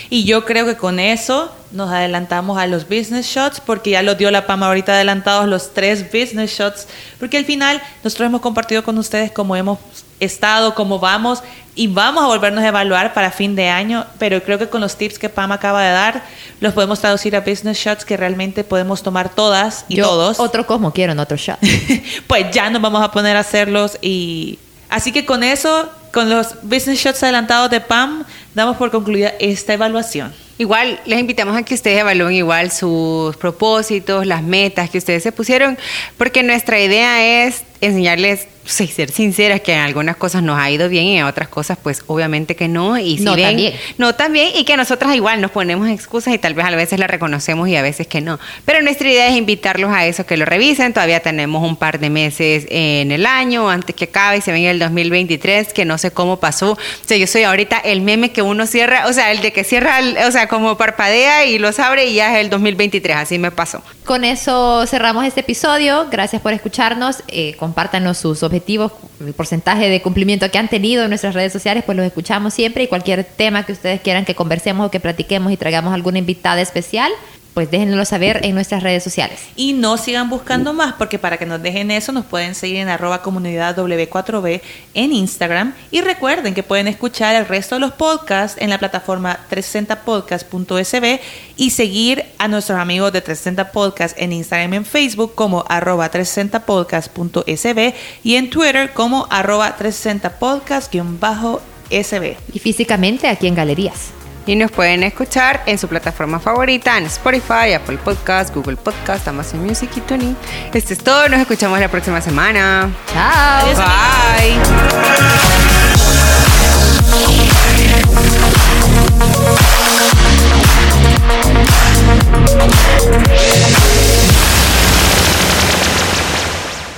Y 0.10 0.26
yo 0.26 0.46
creo 0.46 0.65
que 0.65 0.76
con 0.76 1.00
eso 1.00 1.54
nos 1.72 1.89
adelantamos 1.89 2.58
a 2.58 2.67
los 2.67 2.84
business 2.88 3.26
shots, 3.26 3.62
porque 3.62 3.91
ya 3.91 4.02
los 4.02 4.17
dio 4.17 4.30
la 4.32 4.46
PAMA 4.46 4.67
ahorita 4.67 4.94
adelantados 4.94 5.48
los 5.48 5.74
tres 5.74 6.12
business 6.12 6.52
shots, 6.52 6.88
porque 7.20 7.38
al 7.38 7.46
final 7.46 7.82
nosotros 8.04 8.28
hemos 8.28 8.41
compartido 8.41 8.84
con 8.84 8.98
ustedes 8.98 9.32
cómo 9.32 9.56
hemos 9.56 9.80
estado, 10.21 10.73
cómo 10.75 10.99
vamos, 10.99 11.43
y 11.75 11.88
vamos 11.88 12.23
a 12.23 12.27
volvernos 12.27 12.63
a 12.63 12.67
evaluar 12.67 13.13
para 13.13 13.31
fin 13.31 13.55
de 13.55 13.69
año, 13.69 14.05
pero 14.19 14.43
creo 14.43 14.60
que 14.60 14.67
con 14.67 14.81
los 14.81 14.97
tips 14.97 15.17
que 15.17 15.29
Pam 15.29 15.51
acaba 15.51 15.81
de 15.81 15.91
dar, 15.91 16.23
los 16.60 16.73
podemos 16.73 16.99
traducir 16.99 17.36
a 17.36 17.41
business 17.41 17.77
shots 17.77 18.05
que 18.05 18.17
realmente 18.17 18.63
podemos 18.63 19.03
tomar 19.03 19.29
todas 19.29 19.86
y 19.88 19.95
Yo 19.95 20.05
todos. 20.05 20.39
Otro 20.39 20.67
cosmo 20.67 20.91
quiero 20.91 21.13
en 21.13 21.19
otro 21.19 21.38
shot. 21.38 21.60
pues 22.27 22.51
ya 22.51 22.69
nos 22.69 22.81
vamos 22.81 23.01
a 23.03 23.12
poner 23.12 23.38
a 23.38 23.39
hacerlos 23.39 23.97
y 24.01 24.60
así 24.89 25.12
que 25.12 25.25
con 25.25 25.43
eso, 25.43 25.89
con 26.12 26.29
los 26.29 26.55
business 26.62 26.99
shots 26.99 27.23
adelantados 27.23 27.71
de 27.71 27.79
Pam, 27.79 28.25
damos 28.54 28.78
por 28.78 28.92
concluida 28.92 29.34
esta 29.40 29.74
evaluación. 29.74 30.34
Igual 30.58 31.00
les 31.06 31.20
invitamos 31.20 31.58
a 31.58 31.64
que 31.64 31.74
ustedes 31.74 32.00
evalúen 32.00 32.34
igual 32.36 32.72
sus 32.72 33.36
propósitos, 33.38 34.28
las 34.28 34.44
metas 34.44 34.90
que 34.90 35.00
ustedes 35.00 35.24
se 35.24 35.32
pusieron, 35.32 35.78
porque 36.18 36.44
nuestra 36.44 36.80
idea 36.80 37.46
es 37.46 37.64
enseñarles, 37.82 38.48
sí, 38.64 38.86
ser 38.86 39.10
sinceras, 39.10 39.62
que 39.62 39.74
en 39.74 39.80
algunas 39.80 40.16
cosas 40.16 40.44
nos 40.44 40.60
ha 40.60 40.70
ido 40.70 40.88
bien 40.88 41.06
y 41.06 41.18
en 41.18 41.24
otras 41.26 41.48
cosas 41.50 41.80
pues 41.82 42.04
obviamente 42.06 42.56
que 42.56 42.68
no. 42.68 43.00
Y 43.00 43.18
si 43.18 43.24
No 43.24 43.36
ven, 43.36 43.56
bien. 43.56 43.74
no 43.98 44.14
también, 44.14 44.50
y 44.56 44.64
que 44.66 44.78
nosotras 44.78 45.16
igual 45.16 45.42
nos 45.42 45.50
ponemos 45.50 45.90
excusas 45.90 46.32
y 46.36 46.38
tal 46.38 46.54
vez 46.54 46.64
a 46.64 46.70
veces 46.70 47.00
las 47.00 47.10
reconocemos 47.10 47.68
y 47.68 47.76
a 47.76 47.82
veces 47.82 48.06
que 48.06 48.22
no. 48.22 48.40
Pero 48.66 48.84
nuestra 48.84 49.10
idea 49.10 49.30
es 49.30 49.36
invitarlos 49.36 49.90
a 49.92 50.06
eso, 50.06 50.28
que 50.28 50.38
lo 50.38 50.46
revisen. 50.46 50.94
Todavía 50.94 51.22
tenemos 51.22 51.68
un 51.68 51.76
par 51.76 52.00
de 52.00 52.12
meses 52.12 52.68
en 52.70 53.12
el 53.12 53.26
año 53.26 53.68
antes 53.68 53.96
que 53.96 54.06
acabe 54.06 54.38
y 54.38 54.42
se 54.42 54.52
venga 54.52 54.70
el 54.70 54.78
2023, 54.78 55.74
que 55.74 55.84
no 55.86 55.98
sé 55.98 56.12
cómo 56.12 56.40
pasó. 56.40 56.74
O 56.74 56.78
sea, 57.04 57.18
yo 57.18 57.26
soy 57.26 57.42
ahorita 57.44 57.80
el 57.80 58.02
meme 58.02 58.32
que 58.32 58.40
uno 58.41 58.65
cierra, 58.65 59.08
o 59.08 59.13
sea, 59.13 59.32
el 59.32 59.41
de 59.41 59.54
que 59.54 59.63
cierra, 59.63 59.99
o 60.27 60.32
sea, 60.32 60.47
como 60.47 60.77
parpadea 60.77 61.45
y 61.45 61.60
los 61.60 61.80
abre 61.80 62.06
y 62.06 62.15
ya 62.15 62.38
es 62.38 62.43
el 62.43 62.49
2023, 62.49 63.17
así 63.17 63.39
me 63.39 63.51
pasó. 63.51 63.82
Con 64.06 64.23
eso 64.23 64.86
cerramos 64.88 65.25
este 65.25 65.41
episodio. 65.41 66.08
Gracias 66.10 66.41
por 66.41 66.54
escucharnos. 66.54 67.23
Eh, 67.27 67.56
compártanos 67.58 68.17
sus 68.17 68.43
objetivos, 68.43 68.91
el 69.19 69.34
porcentaje 69.34 69.89
de 69.89 70.01
cumplimiento 70.01 70.49
que 70.51 70.58
han 70.58 70.67
tenido 70.67 71.04
en 71.04 71.10
nuestras 71.10 71.34
redes 71.34 71.54
sociales, 71.54 71.84
pues 71.86 71.95
los 71.95 72.06
escuchamos 72.06 72.54
siempre. 72.54 72.84
Y 72.84 72.88
cualquier 72.88 73.23
tema 73.23 73.65
que 73.65 73.71
ustedes 73.73 74.01
quieran 74.01 74.25
que 74.25 74.36
conversemos 74.36 74.88
o 74.88 74.91
que 74.91 74.99
platiquemos 74.99 75.51
y 75.51 75.58
traigamos 75.58 75.93
alguna 75.93 76.17
invitada 76.17 76.62
especial, 76.62 77.12
pues 77.54 77.70
déjenoslo 77.70 78.06
saber 78.06 78.40
en 78.44 78.56
nuestras 78.56 78.82
redes 78.82 79.04
sociales. 79.04 79.42
Y 79.56 79.74
no 79.74 79.98
sigan 79.98 80.30
buscando 80.30 80.74
más, 80.74 80.94
porque 80.94 81.20
para 81.20 81.38
que 81.38 81.46
nos 81.46 81.62
dejen 81.62 81.92
eso 81.92 82.12
nos 82.12 82.26
pueden 82.26 82.56
seguir 82.56 82.78
en 82.78 82.90
arroba 82.90 83.22
comunidad 83.22 83.76
W4B 83.76 84.62
en 84.94 85.12
Instagram. 85.12 85.74
Y 85.92 86.02
recuerden 86.02 86.54
que 86.54 86.64
pueden 86.64 86.88
escuchar 86.88 87.36
el 87.36 87.46
resto 87.46 87.76
de 87.76 87.82
los 87.82 87.92
podcasts 87.92 88.62
en 88.62 88.70
la 88.70 88.78
plataforma 88.78 89.40
360podcast.sb 89.50 91.20
y 91.58 91.72
seguir 91.72 92.26
a 92.38 92.48
nuestros 92.48 92.80
amigos 92.80 93.12
de 93.12 93.20
360 93.22 93.72
Podcast 93.72 94.16
en 94.18 94.32
Instagram 94.32 94.74
y 94.74 94.78
en 94.78 94.86
Facebook 94.86 95.36
como 95.36 95.66
arroba 95.68 96.10
360podcast.sb 96.10 97.94
y 98.24 98.36
en 98.36 98.50
Twitter 98.50 98.94
como 98.94 99.28
arroba 99.30 99.78
360podcast-sb. 99.78 102.38
Y 102.54 102.60
físicamente 102.60 103.28
aquí 103.28 103.48
en 103.48 103.56
Galerías. 103.56 104.20
Y 104.45 104.56
nos 104.56 104.71
pueden 104.71 105.04
escuchar 105.04 105.63
en 105.65 105.77
su 105.77 105.88
plataforma 105.88 106.39
favorita, 106.39 106.97
en 106.97 107.06
Spotify, 107.06 107.73
Apple 107.75 107.97
Podcasts, 107.97 108.54
Google 108.54 108.77
Podcasts, 108.77 109.27
Amazon 109.27 109.65
Music 109.65 109.89
y 109.95 110.01
TuneIn. 110.01 110.38
Esto 110.73 110.93
es 110.93 111.04
todo, 111.04 111.27
nos 111.30 111.39
escuchamos 111.39 111.80
la 111.80 111.89
próxima 111.89 112.21
semana. 112.21 112.89
Chao. 113.13 113.67
Bye. 113.75 114.60